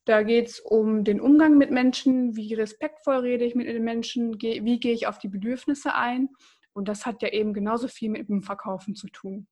da 0.05 0.23
geht 0.23 0.49
es 0.49 0.61
um 0.61 1.05
den 1.05 1.21
Umgang 1.21 1.59
mit 1.59 1.71
Menschen, 1.71 2.37
wie 2.37 2.55
respektvoll 2.55 3.19
rede 3.19 3.45
ich 3.45 3.55
mit 3.55 3.69
den 3.69 3.85
Menschen, 3.85 4.41
wie 4.41 4.81
gehe 4.81 4.93
ich 4.93 5.07
auf 5.07 5.19
die 5.19 5.29
Bedürfnisse 5.29 5.95
ein. 5.95 6.31
Und 6.77 6.89
das 6.89 7.07
hat 7.07 7.23
ja 7.23 7.31
eben 7.31 7.55
genauso 7.55 7.89
viel 7.89 8.11
mit 8.11 8.29
dem 8.29 8.43
Verkaufen 8.43 8.95
zu 8.95 9.09
tun. 9.09 9.49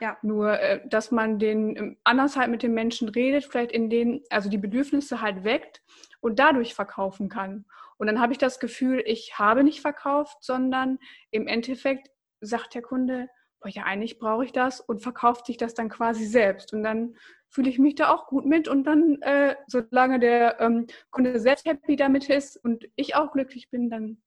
Ja. 0.00 0.16
Nur, 0.22 0.58
äh, 0.58 0.80
dass 0.88 1.10
man 1.10 1.38
den 1.38 1.76
ähm, 1.76 1.96
anders 2.02 2.36
halt 2.36 2.50
mit 2.50 2.62
den 2.62 2.72
Menschen 2.72 3.10
redet, 3.10 3.44
vielleicht 3.44 3.70
in 3.70 3.90
denen, 3.90 4.22
also 4.30 4.48
die 4.48 4.58
Bedürfnisse 4.58 5.20
halt 5.20 5.44
weckt 5.44 5.82
und 6.20 6.38
dadurch 6.38 6.74
verkaufen 6.74 7.28
kann. 7.28 7.66
Und 7.98 8.06
dann 8.06 8.18
habe 8.18 8.32
ich 8.32 8.38
das 8.38 8.58
Gefühl, 8.60 9.02
ich 9.04 9.38
habe 9.38 9.62
nicht 9.62 9.82
verkauft, 9.82 10.38
sondern 10.40 10.98
im 11.30 11.46
Endeffekt 11.46 12.08
sagt 12.40 12.74
der 12.74 12.82
Kunde, 12.82 13.28
oh 13.62 13.68
ja, 13.68 13.82
eigentlich 13.84 14.18
brauche 14.18 14.46
ich 14.46 14.52
das 14.52 14.80
und 14.80 15.02
verkauft 15.02 15.44
sich 15.44 15.58
das 15.58 15.74
dann 15.74 15.90
quasi 15.90 16.24
selbst. 16.24 16.72
Und 16.72 16.82
dann 16.82 17.14
fühle 17.50 17.68
ich 17.68 17.78
mich 17.78 17.94
da 17.94 18.08
auch 18.08 18.26
gut 18.26 18.46
mit. 18.46 18.68
Und 18.68 18.84
dann, 18.84 19.20
äh, 19.20 19.54
solange 19.66 20.18
der 20.18 20.60
ähm, 20.62 20.86
Kunde 21.10 21.38
selbst 21.40 21.66
happy 21.66 21.96
damit 21.96 22.30
ist 22.30 22.56
und 22.56 22.88
ich 22.96 23.16
auch 23.16 23.32
glücklich 23.32 23.68
bin, 23.68 23.90
dann 23.90 24.22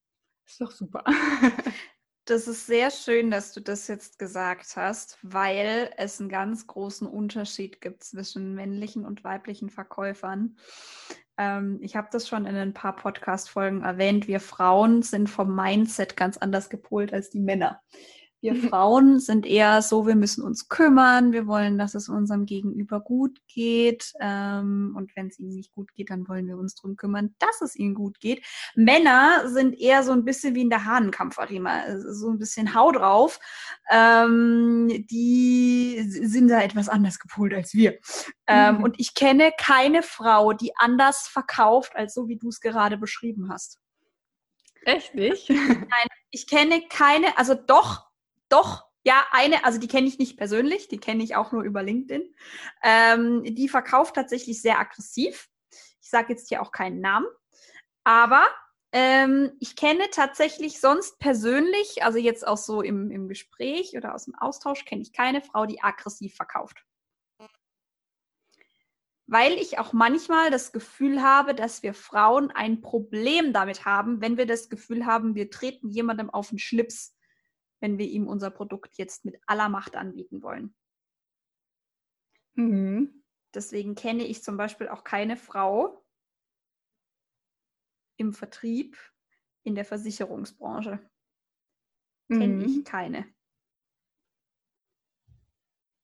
ist 0.46 0.62
doch 0.62 0.72
super. 0.72 1.04
Das 2.28 2.46
ist 2.46 2.68
sehr 2.68 2.92
schön, 2.92 3.32
dass 3.32 3.54
du 3.54 3.62
das 3.62 3.88
jetzt 3.88 4.20
gesagt 4.20 4.76
hast, 4.76 5.18
weil 5.22 5.92
es 5.96 6.20
einen 6.20 6.28
ganz 6.28 6.68
großen 6.68 7.08
Unterschied 7.08 7.80
gibt 7.80 8.04
zwischen 8.04 8.54
männlichen 8.54 9.06
und 9.06 9.24
weiblichen 9.24 9.70
Verkäufern. 9.70 10.58
Ähm, 11.38 11.80
ich 11.82 11.96
habe 11.96 12.10
das 12.12 12.28
schon 12.28 12.46
in 12.46 12.58
ein 12.58 12.74
paar 12.74 12.98
Podcast-Folgen 12.98 13.82
erwähnt. 13.82 14.28
Wir 14.28 14.42
Frauen 14.42 15.04
sind 15.04 15.30
vom 15.30 15.56
Mindset 15.56 16.18
ganz 16.18 16.36
anders 16.36 16.70
gepolt 16.70 17.14
als 17.14 17.30
die 17.30 17.40
Männer. 17.40 17.82
Wir 18.40 18.56
Frauen 18.56 19.20
sind 19.20 19.48
eher 19.48 19.82
so, 19.82 20.06
wir 20.06 20.16
müssen 20.16 20.44
uns 20.44 20.70
kümmern, 20.70 21.32
wir 21.32 21.48
wollen, 21.48 21.80
dass 21.80 21.96
es 21.96 22.08
unserem 22.08 22.46
Gegenüber 22.46 23.00
gut 23.00 23.40
geht. 23.48 24.14
Ähm, 24.20 24.94
und 24.96 25.16
wenn 25.16 25.28
es 25.28 25.40
ihm 25.40 25.50
nicht 25.50 25.74
gut 25.74 25.92
geht, 25.94 26.12
dann 26.12 26.28
wollen 26.28 26.48
wir 26.48 26.58
uns 26.58 26.76
darum 26.76 26.96
kümmern, 26.96 27.34
dass 27.40 27.62
es 27.62 27.76
ihm 27.76 27.96
gut 27.96 28.20
geht. 28.20 28.46
Männer 28.76 29.50
sind 29.50 29.80
eher 29.80 30.04
so 30.04 30.12
ein 30.12 30.24
bisschen 30.24 30.54
wie 30.54 30.62
in 30.62 30.70
der 30.70 30.86
Hahnenkampfarena, 30.86 32.00
so 32.12 32.30
ein 32.30 32.38
bisschen 32.38 32.76
Hau 32.76 32.92
drauf. 32.92 33.40
Ähm, 33.90 35.06
die 35.10 36.06
sind 36.08 36.50
da 36.50 36.62
etwas 36.62 36.90
anders 36.90 37.18
gepolt 37.18 37.56
als 37.56 37.74
wir. 37.74 37.98
Ähm, 38.46 38.78
mhm. 38.78 38.84
Und 38.84 39.00
ich 39.00 39.16
kenne 39.16 39.52
keine 39.58 40.04
Frau, 40.04 40.54
die 40.54 40.72
anders 40.78 41.28
verkauft, 41.28 41.96
als 41.96 42.14
so 42.14 42.28
wie 42.28 42.38
du 42.38 42.50
es 42.50 42.62
gerade 42.62 42.98
beschrieben 42.98 43.50
hast. 43.52 43.80
Echt 44.84 45.16
nicht? 45.16 45.50
Nein, 45.50 46.08
ich 46.30 46.48
kenne 46.48 46.82
keine, 46.88 47.38
also 47.38 47.56
doch, 47.56 48.07
doch, 48.50 48.86
ja, 49.04 49.26
eine, 49.32 49.64
also 49.64 49.80
die 49.80 49.88
kenne 49.88 50.08
ich 50.08 50.20
nicht 50.20 50.38
persönlich, 50.38 50.90
die 50.90 51.00
kenne 51.00 51.24
ich 51.24 51.36
auch 51.36 51.52
nur 51.52 51.64
über 51.64 51.82
LinkedIn. 51.82 52.36
Ähm, 52.84 53.44
die 53.44 53.70
verkauft 53.70 54.16
tatsächlich 54.16 54.62
sehr 54.62 54.80
aggressiv. 54.80 55.48
Ich 56.02 56.10
sage 56.10 56.34
jetzt 56.34 56.50
hier 56.50 56.62
auch 56.62 56.72
keinen 56.72 57.00
Namen, 57.00 57.28
aber 58.04 58.46
ähm, 58.92 59.52
ich 59.60 59.76
kenne 59.76 60.10
tatsächlich 60.12 60.80
sonst 60.80 61.20
persönlich, 61.20 62.04
also 62.04 62.18
jetzt 62.18 62.48
auch 62.48 62.58
so 62.58 62.82
im, 62.82 63.12
im 63.12 63.28
Gespräch 63.28 63.96
oder 63.98 64.16
aus 64.16 64.26
dem 64.26 64.36
Austausch, 64.36 64.86
kenne 64.86 65.02
ich 65.02 65.14
keine 65.14 65.42
Frau, 65.42 65.66
die 65.66 65.82
aggressiv 65.82 66.36
verkauft. 66.36 66.84
Weil 69.26 69.54
ich 69.54 69.78
auch 69.78 69.92
manchmal 69.92 70.52
das 70.52 70.72
Gefühl 70.72 71.22
habe, 71.22 71.54
dass 71.54 71.84
wir 71.84 71.94
Frauen 71.94 72.50
ein 72.52 72.80
Problem 72.80 73.52
damit 73.52 73.84
haben, 73.84 74.22
wenn 74.22 74.38
wir 74.38 74.46
das 74.46 74.70
Gefühl 74.70 75.06
haben, 75.06 75.36
wir 75.36 75.50
treten 75.50 75.90
jemandem 75.90 76.30
auf 76.30 76.50
den 76.50 76.60
Schlips 76.60 77.17
wenn 77.80 77.98
wir 77.98 78.08
ihm 78.08 78.28
unser 78.28 78.50
Produkt 78.50 78.98
jetzt 78.98 79.26
mit 79.26 79.40
aller 79.46 79.70
Macht 79.70 79.96
anbieten 79.96 80.42
wollen. 80.42 80.76
Mhm. 82.56 83.24
Deswegen 83.54 83.96
kenne 83.96 84.26
ich 84.26 84.44
zum 84.44 84.58
Beispiel 84.58 84.88
auch 84.88 85.04
keine 85.04 85.38
Frau 85.38 86.04
im 88.18 88.34
Vertrieb 88.34 88.98
in 89.64 89.76
der 89.76 89.86
Versicherungsbranche. 89.86 91.00
Mhm. 92.30 92.40
Kenne 92.40 92.66
ich 92.66 92.86
keine. 92.86 93.26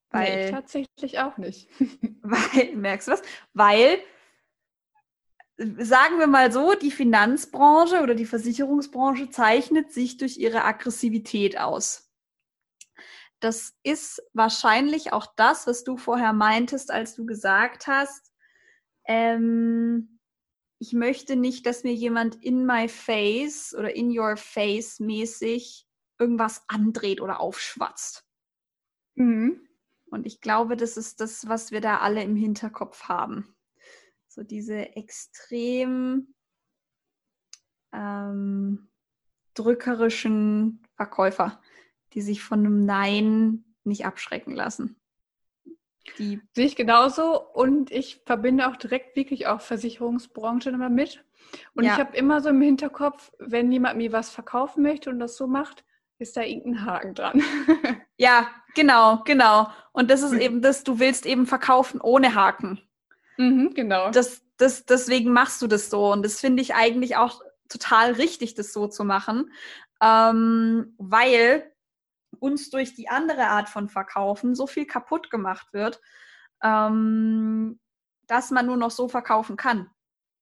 Weil, 0.09 0.45
nee, 0.45 0.51
tatsächlich 0.51 1.19
auch 1.19 1.37
nicht. 1.37 1.69
weil, 2.21 2.75
merkst 2.75 3.07
du 3.07 3.13
was? 3.13 3.21
Weil 3.53 3.99
sagen 5.57 6.19
wir 6.19 6.27
mal 6.27 6.51
so, 6.51 6.73
die 6.73 6.91
Finanzbranche 6.91 8.01
oder 8.01 8.15
die 8.15 8.25
Versicherungsbranche 8.25 9.29
zeichnet 9.29 9.91
sich 9.91 10.17
durch 10.17 10.37
ihre 10.37 10.63
Aggressivität 10.63 11.59
aus. 11.59 12.09
Das 13.39 13.73
ist 13.83 14.21
wahrscheinlich 14.33 15.13
auch 15.13 15.27
das, 15.35 15.67
was 15.67 15.83
du 15.83 15.97
vorher 15.97 16.33
meintest, 16.33 16.91
als 16.91 17.13
du 17.15 17.25
gesagt 17.25 17.87
hast, 17.87 18.31
ähm, 19.05 20.19
ich 20.79 20.93
möchte 20.93 21.35
nicht, 21.35 21.65
dass 21.65 21.83
mir 21.83 21.93
jemand 21.93 22.43
in 22.43 22.65
my 22.65 22.87
face 22.87 23.73
oder 23.77 23.95
in 23.95 24.17
your 24.17 24.37
face 24.37 24.99
mäßig 24.99 25.87
irgendwas 26.19 26.63
andreht 26.67 27.21
oder 27.21 27.39
aufschwatzt. 27.39 28.25
Mhm. 29.15 29.67
Und 30.07 30.25
ich 30.25 30.41
glaube, 30.41 30.77
das 30.77 30.97
ist 30.97 31.19
das, 31.21 31.47
was 31.47 31.71
wir 31.71 31.81
da 31.81 31.99
alle 31.99 32.23
im 32.23 32.35
Hinterkopf 32.35 33.03
haben 33.03 33.55
so 34.33 34.43
diese 34.43 34.95
extrem 34.95 36.33
ähm, 37.93 38.89
drückerischen 39.53 40.81
Verkäufer, 40.95 41.61
die 42.13 42.21
sich 42.21 42.41
von 42.43 42.59
einem 42.59 42.85
Nein 42.85 43.63
nicht 43.83 44.05
abschrecken 44.05 44.55
lassen. 44.55 44.99
Die 46.17 46.41
Sehe 46.53 46.65
ich 46.65 46.75
genauso 46.75 47.41
und 47.41 47.91
ich 47.91 48.21
verbinde 48.25 48.67
auch 48.67 48.75
direkt 48.75 49.15
wirklich 49.15 49.47
auch 49.47 49.61
Versicherungsbranche 49.61 50.71
damit. 50.71 51.23
Und 51.75 51.83
ja. 51.83 51.93
ich 51.93 51.99
habe 51.99 52.17
immer 52.17 52.41
so 52.41 52.49
im 52.49 52.61
Hinterkopf, 52.61 53.31
wenn 53.39 53.71
jemand 53.71 53.97
mir 53.97 54.11
was 54.11 54.31
verkaufen 54.31 54.81
möchte 54.81 55.09
und 55.09 55.19
das 55.19 55.37
so 55.37 55.47
macht, 55.47 55.85
ist 56.17 56.35
da 56.35 56.41
irgendein 56.41 56.85
Haken 56.85 57.13
dran. 57.13 57.43
ja, 58.17 58.49
genau, 58.75 59.21
genau. 59.25 59.69
Und 59.91 60.09
das 60.09 60.23
ist 60.23 60.31
hm. 60.31 60.39
eben 60.39 60.61
das, 60.61 60.83
du 60.83 60.99
willst 60.99 61.25
eben 61.25 61.45
verkaufen 61.45 62.01
ohne 62.01 62.35
Haken. 62.35 62.81
Mhm, 63.37 63.73
genau. 63.73 64.11
Das, 64.11 64.43
das, 64.57 64.85
deswegen 64.85 65.31
machst 65.31 65.61
du 65.61 65.67
das 65.67 65.89
so. 65.89 66.11
Und 66.11 66.23
das 66.23 66.39
finde 66.39 66.61
ich 66.61 66.75
eigentlich 66.75 67.15
auch 67.15 67.41
total 67.69 68.13
richtig, 68.13 68.55
das 68.55 68.73
so 68.73 68.87
zu 68.87 69.03
machen, 69.03 69.51
ähm, 70.01 70.93
weil 70.97 71.71
uns 72.39 72.69
durch 72.69 72.93
die 72.95 73.09
andere 73.09 73.47
Art 73.47 73.69
von 73.69 73.89
Verkaufen 73.89 74.55
so 74.55 74.67
viel 74.67 74.85
kaputt 74.85 75.29
gemacht 75.29 75.73
wird, 75.73 76.01
ähm, 76.61 77.79
dass 78.27 78.51
man 78.51 78.65
nur 78.65 78.77
noch 78.77 78.91
so 78.91 79.07
verkaufen 79.07 79.57
kann. 79.57 79.89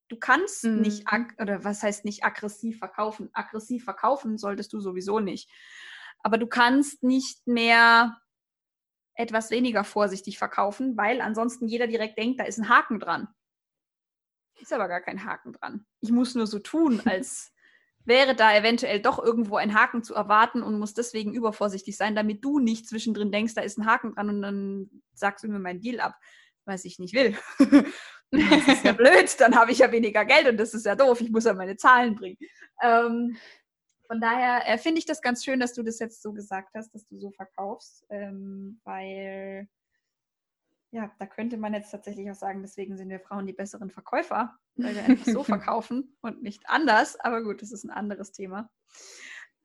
Du 0.09 0.17
kannst 0.17 0.65
mhm. 0.65 0.81
nicht, 0.81 1.05
oder 1.39 1.63
was 1.63 1.83
heißt 1.83 2.05
nicht 2.05 2.23
aggressiv 2.23 2.79
verkaufen? 2.79 3.29
Aggressiv 3.33 3.85
verkaufen 3.85 4.37
solltest 4.37 4.73
du 4.73 4.81
sowieso 4.81 5.19
nicht. 5.19 5.49
Aber 6.19 6.37
du 6.37 6.47
kannst 6.47 7.01
nicht 7.01 7.47
mehr 7.47 8.17
etwas 9.15 9.51
weniger 9.51 9.83
vorsichtig 9.83 10.37
verkaufen, 10.37 10.97
weil 10.97 11.21
ansonsten 11.21 11.67
jeder 11.67 11.87
direkt 11.87 12.17
denkt, 12.17 12.39
da 12.39 12.45
ist 12.45 12.57
ein 12.57 12.69
Haken 12.69 12.99
dran. 12.99 13.27
Ist 14.59 14.73
aber 14.73 14.87
gar 14.87 15.01
kein 15.01 15.25
Haken 15.25 15.53
dran. 15.53 15.85
Ich 16.01 16.11
muss 16.11 16.35
nur 16.35 16.47
so 16.47 16.59
tun, 16.59 17.01
als 17.05 17.51
wäre 18.05 18.35
da 18.35 18.55
eventuell 18.55 19.01
doch 19.01 19.23
irgendwo 19.23 19.57
ein 19.57 19.75
Haken 19.75 20.03
zu 20.03 20.15
erwarten 20.15 20.63
und 20.63 20.79
muss 20.79 20.93
deswegen 20.93 21.33
übervorsichtig 21.33 21.97
sein, 21.97 22.15
damit 22.15 22.43
du 22.43 22.59
nicht 22.59 22.87
zwischendrin 22.87 23.31
denkst, 23.31 23.53
da 23.53 23.61
ist 23.61 23.77
ein 23.77 23.85
Haken 23.85 24.15
dran 24.15 24.29
und 24.29 24.41
dann 24.41 24.89
sagst 25.13 25.43
du 25.43 25.47
mir 25.47 25.59
mein 25.59 25.81
Deal 25.81 25.99
ab, 25.99 26.15
was 26.65 26.85
ich 26.85 26.99
nicht 26.99 27.13
will. 27.13 27.37
das 28.31 28.67
ist 28.67 28.85
ja 28.85 28.91
blöd, 28.93 29.39
dann 29.39 29.55
habe 29.55 29.71
ich 29.71 29.79
ja 29.79 29.91
weniger 29.91 30.25
Geld 30.25 30.47
und 30.47 30.57
das 30.57 30.73
ist 30.73 30.85
ja 30.85 30.95
doof, 30.95 31.21
ich 31.21 31.29
muss 31.29 31.45
ja 31.45 31.53
meine 31.53 31.77
Zahlen 31.77 32.15
bringen. 32.15 32.37
Ähm, 32.81 33.37
von 34.11 34.19
daher 34.19 34.67
äh, 34.67 34.77
finde 34.77 34.99
ich 34.99 35.05
das 35.05 35.21
ganz 35.21 35.41
schön, 35.41 35.61
dass 35.61 35.71
du 35.71 35.83
das 35.83 35.99
jetzt 35.99 36.21
so 36.21 36.33
gesagt 36.33 36.75
hast, 36.75 36.93
dass 36.93 37.07
du 37.07 37.17
so 37.17 37.31
verkaufst, 37.31 38.05
ähm, 38.09 38.81
weil 38.83 39.69
ja, 40.91 41.09
da 41.17 41.25
könnte 41.25 41.55
man 41.55 41.73
jetzt 41.73 41.91
tatsächlich 41.91 42.29
auch 42.29 42.35
sagen, 42.35 42.61
deswegen 42.61 42.97
sind 42.97 43.07
wir 43.07 43.21
Frauen 43.21 43.47
die 43.47 43.53
besseren 43.53 43.89
Verkäufer, 43.89 44.53
weil 44.75 44.95
wir 44.95 45.03
einfach 45.05 45.25
so 45.25 45.43
verkaufen 45.45 46.17
und 46.19 46.43
nicht 46.43 46.67
anders. 46.67 47.17
Aber 47.21 47.41
gut, 47.41 47.61
das 47.61 47.71
ist 47.71 47.85
ein 47.85 47.89
anderes 47.89 48.33
Thema. 48.33 48.69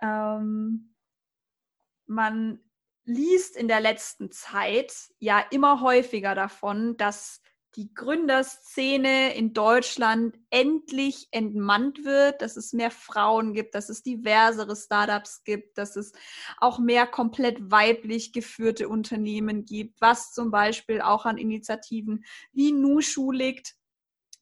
Ähm, 0.00 0.94
man 2.06 2.60
liest 3.04 3.56
in 3.56 3.66
der 3.66 3.80
letzten 3.80 4.30
Zeit 4.30 5.12
ja 5.18 5.40
immer 5.50 5.80
häufiger 5.80 6.36
davon, 6.36 6.96
dass 6.98 7.40
die 7.76 7.92
Gründerszene 7.92 9.34
in 9.34 9.52
Deutschland 9.52 10.38
endlich 10.48 11.28
entmannt 11.30 12.04
wird, 12.04 12.40
dass 12.40 12.56
es 12.56 12.72
mehr 12.72 12.90
Frauen 12.90 13.52
gibt, 13.52 13.74
dass 13.74 13.90
es 13.90 14.02
diversere 14.02 14.74
Startups 14.74 15.44
gibt, 15.44 15.76
dass 15.76 15.94
es 15.96 16.12
auch 16.56 16.78
mehr 16.78 17.06
komplett 17.06 17.70
weiblich 17.70 18.32
geführte 18.32 18.88
Unternehmen 18.88 19.66
gibt, 19.66 20.00
was 20.00 20.32
zum 20.32 20.50
Beispiel 20.50 21.02
auch 21.02 21.26
an 21.26 21.36
Initiativen 21.36 22.24
wie 22.52 22.72
Nushu 22.72 23.30
liegt, 23.30 23.76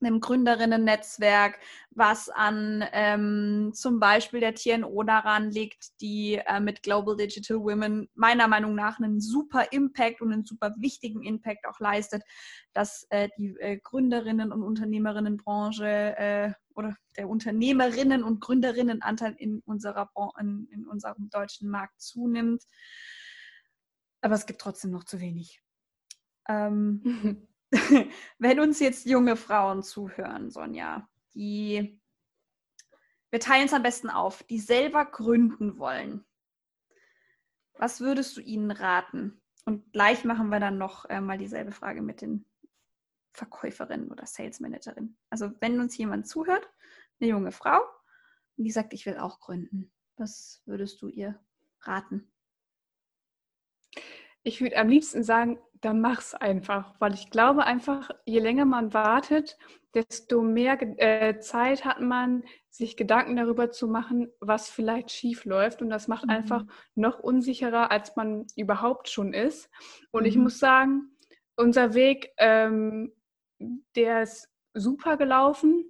einem 0.05 0.21
Gründerinnen-Netzwerk, 0.21 1.59
was 1.91 2.29
an 2.29 2.85
ähm, 2.93 3.73
zum 3.75 4.01
Beispiel 4.01 4.41
der 4.41 4.55
TNO 4.55 5.03
daran 5.05 5.51
liegt, 5.51 6.01
die 6.01 6.41
äh, 6.47 6.61
mit 6.61 6.83
Global 6.83 7.17
Digital 7.17 7.59
Women 7.59 8.09
meiner 8.15 8.49
Meinung 8.49 8.75
nach 8.75 8.99
einen 8.99 9.21
super 9.21 9.73
Impact 9.73 10.21
und 10.21 10.33
einen 10.33 10.45
super 10.45 10.75
wichtigen 10.79 11.23
Impact 11.23 11.67
auch 11.67 11.81
leistet, 11.81 12.23
dass 12.73 13.07
äh, 13.11 13.29
die 13.39 13.57
äh, 13.61 13.79
Gründerinnen- 13.79 14.53
und 14.53 14.63
Unternehmerinnenbranche 14.63 16.17
äh, 16.17 16.53
oder 16.75 16.97
der 17.17 17.29
Unternehmerinnen- 17.29 18.23
und 18.23 18.41
Gründerinnenanteil 18.41 19.35
in, 19.39 19.61
unserer, 19.65 20.11
in, 20.41 20.69
in 20.71 20.87
unserem 20.87 21.31
deutschen 21.31 21.71
Markt 21.71 22.01
zunimmt. 22.01 22.65
Aber 24.21 24.35
es 24.35 24.47
gibt 24.47 24.61
trotzdem 24.61 24.91
noch 24.91 25.05
zu 25.05 25.21
wenig. 25.21 25.61
Ähm, 26.49 27.47
wenn 28.39 28.61
uns 28.61 28.81
jetzt 28.81 29.07
junge 29.07 29.37
Frauen 29.37 29.83
zuhören, 29.83 30.51
Sonja, 30.51 31.09
die, 31.35 32.01
wir 33.31 33.41
teilen 33.41 33.67
es 33.67 33.73
am 33.73 33.83
besten 33.83 34.11
auf, 34.11 34.43
die 34.45 34.59
selber 34.59 35.05
gründen 35.05 35.79
wollen, 35.79 36.25
was 37.75 38.01
würdest 38.01 38.37
du 38.37 38.41
ihnen 38.41 38.71
raten? 38.71 39.41
Und 39.65 39.93
gleich 39.93 40.25
machen 40.25 40.51
wir 40.51 40.61
dann 40.61 40.79
noch 40.79 41.07
äh, 41.07 41.21
mal 41.21 41.39
dieselbe 41.39 41.73
Frage 41.73 42.03
mit 42.03 42.21
den 42.21 42.47
Verkäuferinnen 43.33 44.11
oder 44.11 44.27
Sales 44.27 44.61
Managerinnen. 44.61 45.17
Also 45.31 45.51
wenn 45.61 45.81
uns 45.81 45.97
jemand 45.97 46.29
zuhört, 46.29 46.69
eine 47.21 47.31
junge 47.31 47.51
Frau, 47.51 47.81
und 48.57 48.65
die 48.65 48.71
sagt, 48.71 48.93
ich 48.93 49.07
will 49.07 49.19
auch 49.19 49.41
gründen, 49.41 49.91
was 50.17 50.63
würdest 50.67 51.03
du 51.03 51.09
ihr 51.09 51.41
raten? 51.81 52.31
Ich 54.45 54.61
würde 54.61 54.77
am 54.77 54.89
liebsten 54.89 55.25
sagen, 55.25 55.59
dann 55.85 56.01
mach's 56.01 56.35
einfach, 56.35 56.95
weil 56.99 57.15
ich 57.15 57.31
glaube 57.31 57.65
einfach, 57.65 58.11
je 58.25 58.39
länger 58.39 58.65
man 58.65 58.95
wartet, 58.95 59.59
desto 59.95 60.43
mehr 60.43 60.81
äh, 60.99 61.39
Zeit 61.41 61.85
hat 61.85 62.01
man, 62.01 62.43
sich 62.71 62.97
Gedanken 62.97 63.37
darüber 63.37 63.71
zu 63.71 63.87
machen, 63.87 64.29
was 64.41 64.69
vielleicht 64.69 65.11
schief 65.13 65.45
läuft. 65.45 65.83
Und 65.83 65.91
das 65.91 66.09
macht 66.09 66.25
mhm. 66.25 66.31
einfach 66.31 66.65
noch 66.95 67.21
unsicherer, 67.21 67.93
als 67.93 68.17
man 68.17 68.47
überhaupt 68.57 69.09
schon 69.09 69.33
ist. 69.33 69.71
Und 70.11 70.23
mhm. 70.23 70.29
ich 70.29 70.37
muss 70.37 70.59
sagen, 70.59 71.17
unser 71.57 71.95
Weg, 71.95 72.33
ähm, 72.39 73.13
der 73.95 74.23
ist 74.23 74.49
super 74.73 75.17
gelaufen. 75.17 75.85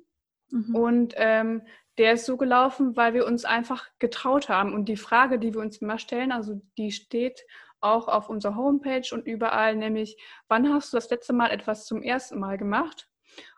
Mhm. 0.51 0.75
Und 0.75 1.15
ähm, 1.17 1.63
der 1.97 2.15
ist 2.15 2.27
so 2.27 2.37
gelaufen, 2.37 2.97
weil 2.97 3.15
wir 3.15 3.27
uns 3.27 3.45
einfach 3.45 3.89
getraut 3.99 4.49
haben. 4.49 4.75
Und 4.75 4.89
die 4.89 4.97
Frage, 4.97 5.39
die 5.39 5.55
wir 5.55 5.61
uns 5.61 5.79
immer 5.79 5.99
stellen, 5.99 6.33
also 6.33 6.61
die 6.77 6.91
steht 6.91 7.47
auch 7.85 8.09
auf 8.09 8.29
unserer 8.29 8.57
Homepage 8.57 9.07
und 9.13 9.27
überall, 9.27 9.77
nämlich, 9.77 10.17
wann 10.49 10.73
hast 10.73 10.93
du 10.93 10.97
das 10.97 11.11
letzte 11.11 11.33
Mal 11.33 11.51
etwas 11.51 11.87
zum 11.87 12.03
ersten 12.03 12.41
Mal 12.41 12.59
gemacht? 12.59 13.09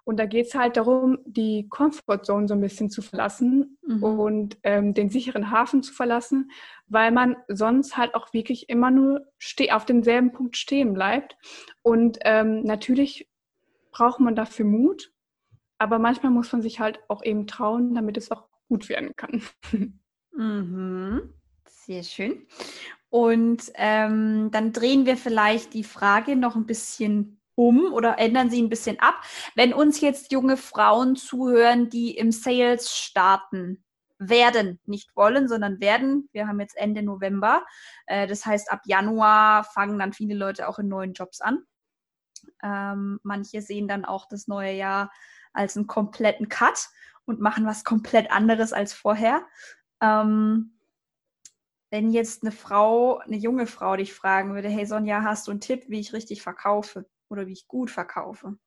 Und 0.05 0.19
da 0.19 0.27
geht 0.27 0.47
es 0.47 0.55
halt 0.55 0.77
darum, 0.77 1.19
die 1.25 1.69
Comfortzone 1.69 2.47
so 2.47 2.55
ein 2.55 2.61
bisschen 2.61 2.91
zu 2.91 3.03
verlassen 3.03 3.79
mhm. 3.87 4.03
und 4.03 4.59
ähm, 4.63 4.95
den 4.95 5.11
sicheren 5.11 5.51
Hafen 5.51 5.83
zu 5.83 5.93
verlassen, 5.93 6.51
weil 6.87 7.11
man 7.11 7.37
sonst 7.49 7.97
halt 7.97 8.15
auch 8.15 8.33
wirklich 8.33 8.69
immer 8.69 8.91
nur 8.91 9.27
auf 9.71 9.85
demselben 9.85 10.33
Punkt 10.33 10.57
stehen 10.57 10.95
bleibt. 10.95 11.37
Und 11.83 12.19
ähm, 12.23 12.63
natürlich 12.63 13.29
braucht 13.91 14.21
man 14.21 14.37
dafür 14.37 14.65
Mut, 14.65 15.13
aber 15.79 15.99
manchmal 15.99 16.33
muss 16.33 16.53
man 16.53 16.63
sich 16.63 16.81
halt 16.81 17.01
auch 17.09 17.25
eben 17.25 17.47
trauen, 17.47 17.95
damit 17.95 18.17
es 18.17 18.31
auch 18.31 18.49
gut 18.69 18.89
werden 18.89 19.13
kann. 19.17 19.43
Mhm. 20.39 21.33
Sehr 21.65 22.03
schön. 22.03 22.47
Und 23.09 23.73
ähm, 23.75 24.51
dann 24.53 24.73
drehen 24.73 25.07
wir 25.07 25.17
vielleicht 25.17 25.75
die 25.75 25.85
Frage 25.85 26.37
noch 26.37 26.57
ein 26.57 26.67
bisschen 26.67 27.41
um 27.55 27.93
oder 27.93 28.19
ändern 28.19 28.51
sie 28.51 28.63
ein 28.63 28.69
bisschen 28.69 29.01
ab. 29.01 29.23
Wenn 29.55 29.73
uns 29.73 30.01
jetzt 30.01 30.33
junge 30.33 30.57
Frauen 30.57 31.17
zuhören, 31.17 31.89
die 31.89 32.17
im 32.17 32.31
Sales 32.31 32.95
starten, 32.95 33.83
werden, 34.19 34.81
nicht 34.87 35.15
wollen, 35.17 35.49
sondern 35.49 35.81
werden. 35.81 36.29
Wir 36.33 36.49
haben 36.49 36.61
jetzt 36.61 36.77
Ende 36.77 37.03
November. 37.03 37.65
Äh, 38.07 38.27
das 38.27 38.47
heißt, 38.47 38.71
ab 38.71 38.83
Januar 38.87 39.65
fangen 39.65 39.99
dann 39.99 40.13
viele 40.13 40.35
Leute 40.35 40.69
auch 40.69 40.79
in 40.79 40.89
neuen 40.89 41.13
Jobs 41.13 41.41
an. 41.41 41.65
Ähm, 42.63 43.21
manche 43.23 43.61
sehen 43.61 43.89
dann 43.89 44.05
auch 44.05 44.27
das 44.27 44.47
neue 44.47 44.73
Jahr 44.73 45.11
als 45.53 45.77
einen 45.77 45.87
kompletten 45.87 46.49
Cut 46.49 46.89
und 47.25 47.41
machen 47.41 47.67
was 47.67 47.85
komplett 47.85 48.31
anderes 48.31 48.73
als 48.73 48.93
vorher. 48.93 49.45
Ähm, 50.01 50.76
wenn 51.91 52.11
jetzt 52.11 52.43
eine 52.43 52.53
Frau, 52.53 53.19
eine 53.19 53.37
junge 53.37 53.67
Frau 53.67 53.97
dich 53.97 54.13
fragen 54.13 54.55
würde, 54.55 54.69
hey 54.69 54.87
Sonja, 54.87 55.23
hast 55.23 55.47
du 55.47 55.53
einen 55.53 55.61
Tipp, 55.61 55.85
wie 55.89 56.01
ich 56.01 56.13
richtig 56.13 56.43
verkaufe 56.43 57.07
oder 57.29 57.47
wie 57.47 57.53
ich 57.53 57.69
gut 57.69 57.91
verkaufe? 57.91 58.59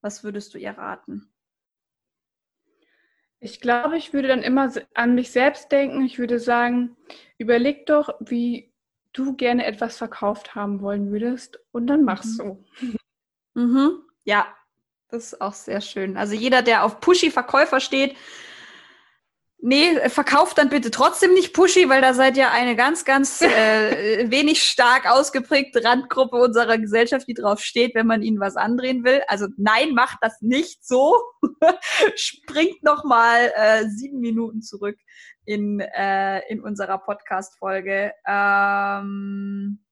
Was 0.00 0.24
würdest 0.24 0.54
du 0.54 0.58
ihr 0.58 0.72
raten? 0.72 1.32
Ich 3.40 3.60
glaube, 3.60 3.96
ich 3.96 4.12
würde 4.12 4.28
dann 4.28 4.42
immer 4.42 4.70
an 4.94 5.14
mich 5.14 5.30
selbst 5.30 5.72
denken. 5.72 6.04
Ich 6.04 6.18
würde 6.18 6.38
sagen, 6.38 6.96
überleg 7.38 7.86
doch, 7.86 8.14
wie 8.20 8.72
du 9.12 9.34
gerne 9.34 9.64
etwas 9.64 9.96
verkauft 9.96 10.54
haben 10.54 10.82
wollen 10.82 11.10
würdest 11.10 11.58
und 11.72 11.86
dann 11.86 12.04
mach's 12.04 12.26
mhm. 12.26 12.36
so. 12.36 12.64
Mhm. 13.54 14.02
Ja, 14.24 14.46
das 15.08 15.32
ist 15.32 15.40
auch 15.40 15.54
sehr 15.54 15.80
schön. 15.80 16.16
Also 16.16 16.34
jeder, 16.34 16.62
der 16.62 16.84
auf 16.84 17.00
pushy 17.00 17.30
Verkäufer 17.30 17.80
steht, 17.80 18.14
Nee, 19.62 20.08
verkauft 20.08 20.56
dann 20.56 20.70
bitte 20.70 20.90
trotzdem 20.90 21.34
nicht 21.34 21.52
Pushy, 21.52 21.90
weil 21.90 22.00
da 22.00 22.14
seid 22.14 22.38
ihr 22.38 22.50
eine 22.50 22.76
ganz, 22.76 23.04
ganz 23.04 23.42
äh, 23.42 24.30
wenig 24.30 24.62
stark 24.62 25.10
ausgeprägte 25.10 25.84
Randgruppe 25.84 26.36
unserer 26.36 26.78
Gesellschaft, 26.78 27.28
die 27.28 27.34
drauf 27.34 27.60
steht, 27.60 27.94
wenn 27.94 28.06
man 28.06 28.22
ihnen 28.22 28.40
was 28.40 28.56
andrehen 28.56 29.04
will. 29.04 29.20
Also 29.28 29.48
nein, 29.58 29.92
macht 29.92 30.18
das 30.22 30.40
nicht 30.40 30.86
so. 30.86 31.14
Springt 32.16 32.82
nochmal 32.82 33.52
äh, 33.54 33.86
sieben 33.88 34.20
Minuten 34.20 34.62
zurück 34.62 34.98
in, 35.44 35.80
äh, 35.80 36.40
in 36.48 36.62
unserer 36.62 36.96
Podcast-Folge. 36.96 38.14
Ähm 38.26 39.84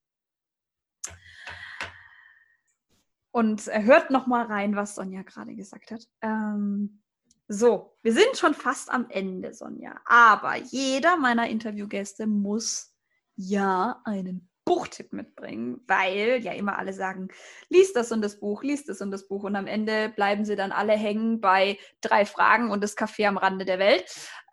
und 3.33 3.67
hört 3.67 4.11
nochmal 4.11 4.47
rein, 4.47 4.77
was 4.77 4.95
Sonja 4.95 5.23
gerade 5.23 5.55
gesagt 5.55 5.91
hat. 5.91 6.09
Ähm 6.23 7.03
so, 7.49 7.97
wir 8.03 8.13
sind 8.13 8.37
schon 8.37 8.53
fast 8.53 8.91
am 8.91 9.09
Ende, 9.09 9.55
Sonja. 9.55 9.99
Aber 10.05 10.57
jeder 10.57 11.17
meiner 11.17 11.49
Interviewgäste 11.49 12.27
muss 12.27 12.95
ja 13.37 14.03
einen 14.05 14.51
Buchtipp 14.67 15.15
mitbringen, 15.15 15.81
weil 15.87 16.41
ja 16.43 16.53
immer 16.53 16.79
alle 16.79 16.93
sagen, 16.93 17.29
liest 17.71 17.97
das 17.97 18.13
und 18.13 18.21
das 18.21 18.39
Buch, 18.39 18.63
liest 18.63 18.91
das 18.91 19.01
und 19.01 19.11
das 19.11 19.27
Buch 19.27 19.45
und 19.45 19.57
am 19.57 19.67
Ende 19.67 20.11
bleiben 20.11 20.45
sie 20.45 20.57
dann 20.57 20.73
alle 20.73 20.93
hängen 20.93 21.41
bei 21.41 21.79
drei 22.03 22.27
Fragen 22.27 22.71
und 22.71 22.85
das 22.85 22.95
Café 22.95 23.27
am 23.27 23.39
Rande 23.39 23.65
der 23.65 23.79
Welt. 23.79 24.05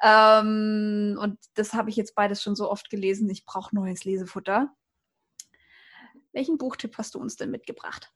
Ähm, 0.02 1.18
und 1.20 1.38
das 1.56 1.74
habe 1.74 1.90
ich 1.90 1.98
jetzt 1.98 2.16
beides 2.16 2.42
schon 2.42 2.56
so 2.56 2.72
oft 2.72 2.90
gelesen. 2.90 3.30
Ich 3.30 3.44
brauche 3.44 3.76
neues 3.76 4.06
Lesefutter. 4.06 4.74
Welchen 6.32 6.58
Buchtipp 6.58 6.98
hast 6.98 7.16
du 7.16 7.20
uns 7.20 7.36
denn 7.36 7.52
mitgebracht? 7.52 8.14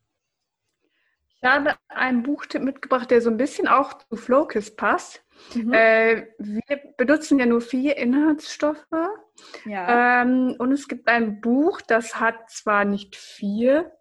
Ich 1.41 1.49
habe 1.49 1.75
einen 1.88 2.23
Buchtipp 2.23 2.62
mitgebracht, 2.62 3.12
der 3.12 3.21
so 3.21 3.30
ein 3.30 3.38
bisschen 3.38 3.67
auch 3.67 3.93
zu 3.93 4.15
Flowkiss 4.15 4.75
passt. 4.75 5.23
Mhm. 5.56 5.73
Äh, 5.73 6.28
wir 6.38 6.82
benutzen 6.97 7.39
ja 7.39 7.45
nur 7.45 7.62
vier 7.62 7.95
Inhaltsstoffe. 7.97 8.86
Ja. 9.65 10.21
Ähm, 10.21 10.56
und 10.60 10.71
es 10.73 10.88
gibt 10.88 11.08
ein 11.08 11.39
Buch, 11.39 11.80
das 11.82 12.19
hat 12.19 12.49
zwar 12.49 12.84
nicht 12.84 13.15
vier 13.15 13.91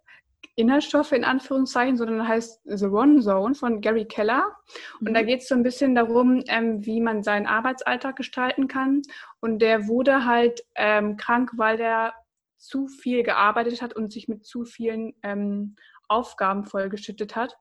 Inhaltsstoffe 0.55 1.13
in 1.13 1.23
Anführungszeichen, 1.23 1.95
sondern 1.95 2.27
heißt 2.27 2.61
The 2.65 2.87
One 2.87 3.21
Zone 3.21 3.55
von 3.55 3.79
Gary 3.79 4.03
Keller. 4.03 4.57
Und 4.99 5.11
mhm. 5.11 5.13
da 5.13 5.23
geht 5.23 5.41
es 5.41 5.47
so 5.47 5.55
ein 5.55 5.63
bisschen 5.63 5.95
darum, 5.95 6.43
ähm, 6.47 6.85
wie 6.85 6.99
man 6.99 7.23
seinen 7.23 7.47
Arbeitsalltag 7.47 8.17
gestalten 8.17 8.67
kann. 8.67 9.01
Und 9.39 9.59
der 9.59 9.87
wurde 9.87 10.25
halt 10.25 10.65
ähm, 10.75 11.15
krank, 11.15 11.51
weil 11.55 11.77
der 11.77 12.13
zu 12.57 12.87
viel 12.87 13.23
gearbeitet 13.23 13.81
hat 13.81 13.95
und 13.95 14.11
sich 14.11 14.27
mit 14.27 14.45
zu 14.45 14.65
vielen 14.65 15.13
ähm, 15.23 15.77
Aufgaben 16.09 16.65
vollgeschüttet 16.65 17.35
hat. 17.35 17.57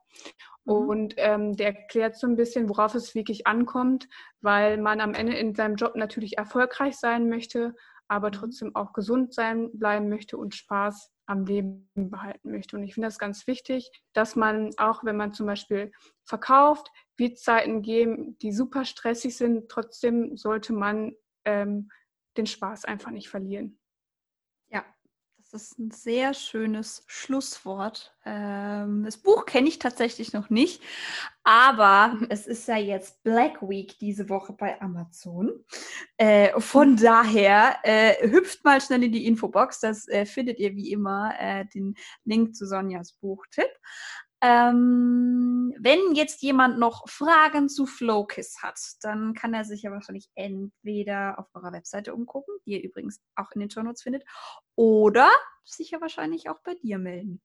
Mhm. 0.65 0.73
Und 0.73 1.15
ähm, 1.17 1.57
der 1.57 1.69
erklärt 1.69 2.17
so 2.17 2.27
ein 2.27 2.37
bisschen, 2.37 2.69
worauf 2.69 2.95
es 2.95 3.15
wirklich 3.15 3.47
ankommt, 3.47 4.09
weil 4.41 4.79
man 4.79 5.01
am 5.01 5.15
Ende 5.15 5.37
in 5.37 5.55
seinem 5.55 5.77
Job 5.77 5.97
natürlich 5.97 6.39
erfolgreich 6.39 6.97
sein 6.97 7.29
möchte, 7.29 7.75
aber 8.09 8.29
mhm. 8.29 8.33
trotzdem 8.33 8.77
auch 8.77 8.93
gesund 8.93 9.35
sein 9.35 9.71
bleiben 9.73 10.09
möchte 10.09 10.37
und 10.37 10.55
Spaß 10.55 11.11
am 11.27 11.45
Leben 11.45 11.89
behalten 11.95 12.51
möchte. 12.51 12.77
Und 12.77 12.85
ich 12.85 12.95
finde 12.95 13.09
das 13.09 13.19
ganz 13.19 13.47
wichtig, 13.47 13.91
dass 14.15 14.35
man 14.35 14.71
auch, 14.79 15.05
wenn 15.05 15.17
man 15.17 15.35
zum 15.35 15.47
Beispiel 15.47 15.93
verkauft, 16.25 16.91
wird 17.19 17.39
Zeiten 17.39 17.83
geben, 17.83 18.39
die 18.39 18.53
super 18.53 18.85
stressig 18.87 19.37
sind. 19.37 19.69
Trotzdem 19.69 20.37
sollte 20.37 20.73
man 20.73 21.13
ähm, 21.45 21.91
den 22.39 22.47
Spaß 22.47 22.87
einfach 22.87 23.11
nicht 23.11 23.29
verlieren. 23.29 23.79
Das 25.51 25.63
ist 25.63 25.79
ein 25.79 25.91
sehr 25.91 26.35
schönes 26.35 27.05
Schlusswort. 27.07 28.15
Ähm, 28.27 29.05
das 29.05 29.17
Buch 29.17 29.47
kenne 29.47 29.69
ich 29.69 29.79
tatsächlich 29.79 30.35
noch 30.35 30.51
nicht, 30.51 30.83
aber 31.43 32.19
es 32.29 32.47
ist 32.47 32.69
ja 32.69 32.77
jetzt 32.77 33.23
Black 33.23 33.63
Week 33.63 33.99
diese 33.99 34.29
Woche 34.29 34.53
bei 34.53 34.79
Amazon. 34.83 35.65
Äh, 36.19 36.61
von 36.61 36.97
daher 36.97 37.79
äh, 37.83 38.29
hüpft 38.29 38.63
mal 38.63 38.83
schnell 38.83 39.05
in 39.05 39.13
die 39.13 39.27
Infobox. 39.27 39.81
Das 39.81 40.07
äh, 40.09 40.27
findet 40.27 40.59
ihr 40.59 40.77
wie 40.77 40.93
immer 40.93 41.33
den 41.73 41.95
Link 42.25 42.55
zu 42.55 42.67
Sonjas 42.67 43.15
Buchtipp. 43.15 43.71
Ähm, 44.41 45.75
wenn 45.79 46.15
jetzt 46.15 46.43
jemand 46.43 46.79
noch 46.79 47.09
Fragen 47.09 47.69
zu 47.69 47.87
Flowkiss 47.87 48.63
hat, 48.63 48.79
dann 49.03 49.35
kann 49.35 49.55
er 49.55 49.65
sich 49.65 49.83
ja 49.83 49.91
wahrscheinlich 49.91 50.29
entweder 50.35 51.39
auf 51.39 51.47
eurer 51.55 51.73
Webseite 51.73 52.15
umgucken, 52.15 52.55
die 52.65 52.73
ihr 52.73 52.83
übrigens 52.83 53.21
auch 53.35 53.51
in 53.53 53.61
den 53.61 53.71
Show 53.71 53.83
Notes 53.83 54.03
findet, 54.03 54.25
oder 54.77 55.29
sich 55.65 55.91
ja 55.91 56.01
wahrscheinlich 56.01 56.49
auch 56.49 56.61
bei 56.63 56.75
dir 56.75 56.99
melden. 56.99 57.41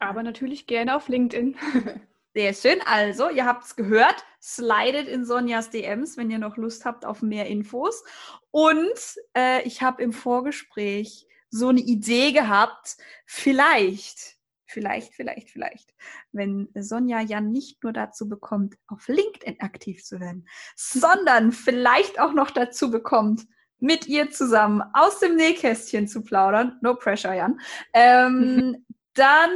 Aber 0.00 0.22
natürlich 0.22 0.66
gerne 0.66 0.96
auf 0.96 1.08
LinkedIn. 1.08 1.56
Sehr 2.34 2.54
schön. 2.54 2.80
Also, 2.86 3.30
ihr 3.30 3.46
habt 3.46 3.64
es 3.64 3.76
gehört. 3.76 4.24
Slidet 4.40 5.08
in 5.08 5.24
Sonjas 5.24 5.70
DMs, 5.70 6.16
wenn 6.16 6.30
ihr 6.30 6.38
noch 6.38 6.56
Lust 6.56 6.84
habt 6.84 7.04
auf 7.04 7.22
mehr 7.22 7.46
Infos. 7.46 8.04
Und 8.50 9.16
äh, 9.36 9.62
ich 9.62 9.82
habe 9.82 10.02
im 10.02 10.12
Vorgespräch 10.12 11.26
so 11.50 11.68
eine 11.68 11.80
Idee 11.80 12.32
gehabt, 12.32 12.96
vielleicht 13.26 14.37
vielleicht, 14.70 15.14
vielleicht, 15.14 15.50
vielleicht, 15.50 15.94
wenn 16.32 16.68
Sonja 16.74 17.20
ja 17.20 17.40
nicht 17.40 17.82
nur 17.82 17.92
dazu 17.92 18.28
bekommt, 18.28 18.76
auf 18.86 19.08
LinkedIn 19.08 19.60
aktiv 19.60 20.04
zu 20.04 20.20
werden, 20.20 20.46
sondern 20.76 21.52
vielleicht 21.52 22.20
auch 22.20 22.32
noch 22.32 22.50
dazu 22.50 22.90
bekommt, 22.90 23.46
mit 23.80 24.06
ihr 24.08 24.30
zusammen 24.30 24.82
aus 24.92 25.20
dem 25.20 25.36
Nähkästchen 25.36 26.08
zu 26.08 26.22
plaudern, 26.22 26.78
no 26.82 26.94
pressure, 26.94 27.34
Jan, 27.34 27.60
ähm, 27.92 28.84
dann 29.14 29.50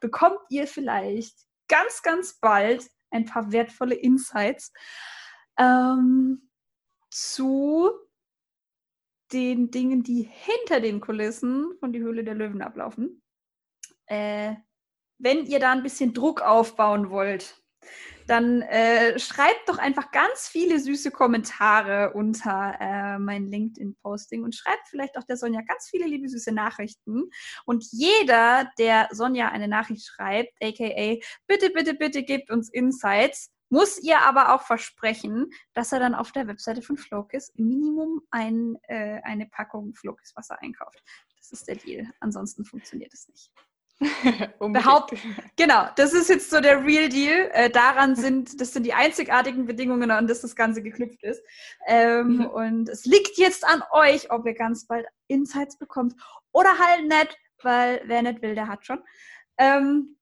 bekommt 0.00 0.38
ihr 0.48 0.66
vielleicht 0.66 1.36
ganz, 1.68 2.02
ganz 2.02 2.38
bald 2.40 2.88
ein 3.10 3.24
paar 3.24 3.52
wertvolle 3.52 3.94
Insights 3.94 4.72
ähm, 5.58 6.48
zu 7.10 7.90
den 9.32 9.70
Dingen, 9.70 10.02
die 10.02 10.22
hinter 10.22 10.80
den 10.80 11.00
Kulissen 11.00 11.76
von 11.78 11.92
die 11.92 12.00
Höhle 12.00 12.24
der 12.24 12.34
Löwen 12.34 12.62
ablaufen 12.62 13.22
äh, 14.10 14.56
wenn 15.18 15.46
ihr 15.46 15.60
da 15.60 15.72
ein 15.72 15.82
bisschen 15.82 16.12
Druck 16.12 16.42
aufbauen 16.42 17.10
wollt, 17.10 17.56
dann 18.26 18.62
äh, 18.62 19.18
schreibt 19.18 19.68
doch 19.68 19.78
einfach 19.78 20.12
ganz 20.12 20.46
viele 20.46 20.78
süße 20.78 21.10
Kommentare 21.10 22.12
unter 22.12 22.76
äh, 22.78 23.18
mein 23.18 23.46
LinkedIn-Posting 23.46 24.44
und 24.44 24.54
schreibt 24.54 24.88
vielleicht 24.88 25.18
auch 25.18 25.24
der 25.24 25.36
Sonja 25.36 25.62
ganz 25.62 25.88
viele 25.88 26.06
liebe 26.06 26.28
süße 26.28 26.52
Nachrichten. 26.52 27.30
Und 27.64 27.84
jeder, 27.90 28.70
der 28.78 29.08
Sonja 29.10 29.48
eine 29.48 29.66
Nachricht 29.66 30.06
schreibt, 30.06 30.52
aka 30.62 31.16
bitte, 31.48 31.70
bitte, 31.70 31.94
bitte 31.94 32.22
gebt 32.22 32.50
uns 32.50 32.68
Insights, 32.68 33.50
muss 33.68 33.98
ihr 34.00 34.20
aber 34.20 34.54
auch 34.54 34.62
versprechen, 34.62 35.50
dass 35.74 35.92
er 35.92 36.00
dann 36.00 36.14
auf 36.14 36.32
der 36.32 36.46
Webseite 36.46 36.82
von 36.82 36.96
Flokis 36.96 37.52
Minimum 37.56 38.22
ein, 38.30 38.76
äh, 38.84 39.20
eine 39.22 39.46
Packung 39.46 39.94
Flokis 39.94 40.34
Wasser 40.36 40.60
einkauft. 40.60 41.02
Das 41.36 41.52
ist 41.52 41.66
der 41.66 41.76
Deal. 41.76 42.12
Ansonsten 42.20 42.64
funktioniert 42.64 43.12
es 43.12 43.28
nicht. 43.28 43.50
Behaupt, 44.58 45.14
genau, 45.56 45.88
das 45.96 46.14
ist 46.14 46.30
jetzt 46.30 46.50
so 46.50 46.60
der 46.60 46.84
Real 46.84 47.08
Deal. 47.08 47.50
Äh, 47.52 47.70
daran 47.70 48.16
sind, 48.16 48.60
das 48.60 48.72
sind 48.72 48.84
die 48.84 48.94
einzigartigen 48.94 49.66
Bedingungen, 49.66 50.10
an 50.10 50.26
das 50.26 50.40
das 50.40 50.56
Ganze 50.56 50.82
geknüpft 50.82 51.22
ist. 51.22 51.42
Ähm, 51.86 52.38
mhm. 52.38 52.46
Und 52.46 52.88
es 52.88 53.04
liegt 53.04 53.36
jetzt 53.36 53.66
an 53.66 53.82
euch, 53.92 54.30
ob 54.30 54.46
ihr 54.46 54.54
ganz 54.54 54.86
bald 54.86 55.06
Insights 55.28 55.76
bekommt 55.76 56.14
oder 56.52 56.78
halt 56.78 57.06
nicht, 57.08 57.36
weil 57.62 58.02
wer 58.06 58.22
nicht 58.22 58.42
will, 58.42 58.54
der 58.54 58.68
hat 58.68 58.86
schon. 58.86 59.00
Ähm, 59.58 60.16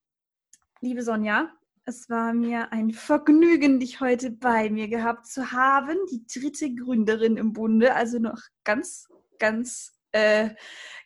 liebe 0.81 1.03
Sonja, 1.03 1.53
es 1.85 2.11
war 2.11 2.35
mir 2.35 2.73
ein 2.73 2.91
Vergnügen, 2.91 3.81
dich 3.81 4.01
heute 4.01 4.31
bei 4.31 4.71
mir 4.71 4.89
gehabt 4.89 5.27
zu 5.27 5.53
haben. 5.53 5.97
Die 6.11 6.27
dritte 6.27 6.75
Gründerin 6.75 7.37
im 7.37 7.53
Bunde, 7.53 7.95
also 7.95 8.19
noch 8.19 8.41
ganz, 8.65 9.09
ganz 9.39 9.98
äh, 10.13 10.51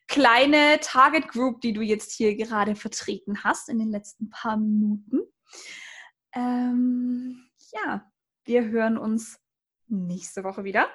kleine 0.08 0.78
Target 0.80 1.28
Group, 1.28 1.60
die 1.60 1.72
du 1.72 1.80
jetzt 1.80 2.12
hier 2.12 2.36
gerade 2.36 2.76
vertreten 2.76 3.44
hast 3.44 3.68
in 3.68 3.78
den 3.78 3.88
letzten 3.88 4.30
paar 4.30 4.56
Minuten. 4.56 5.20
Ähm, 6.34 7.48
ja, 7.72 8.10
wir 8.44 8.66
hören 8.66 8.98
uns 8.98 9.38
nächste 9.88 10.44
Woche 10.44 10.64
wieder. 10.64 10.88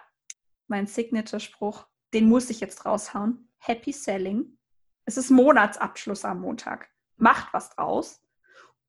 Mein 0.68 0.88
Signature-Spruch, 0.88 1.88
den 2.14 2.28
muss 2.28 2.50
ich 2.50 2.60
jetzt 2.60 2.86
raushauen. 2.86 3.52
Happy 3.58 3.92
Selling. 3.92 4.58
Es 5.06 5.18
ist 5.18 5.30
Monatsabschluss 5.30 6.26
am 6.26 6.42
Montag. 6.42 6.90
Macht 7.16 7.54
was 7.54 7.70
draus. 7.72 8.22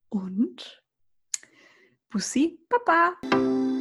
Und 0.09 0.83
Bussi, 2.11 2.67
Baba. 2.69 3.78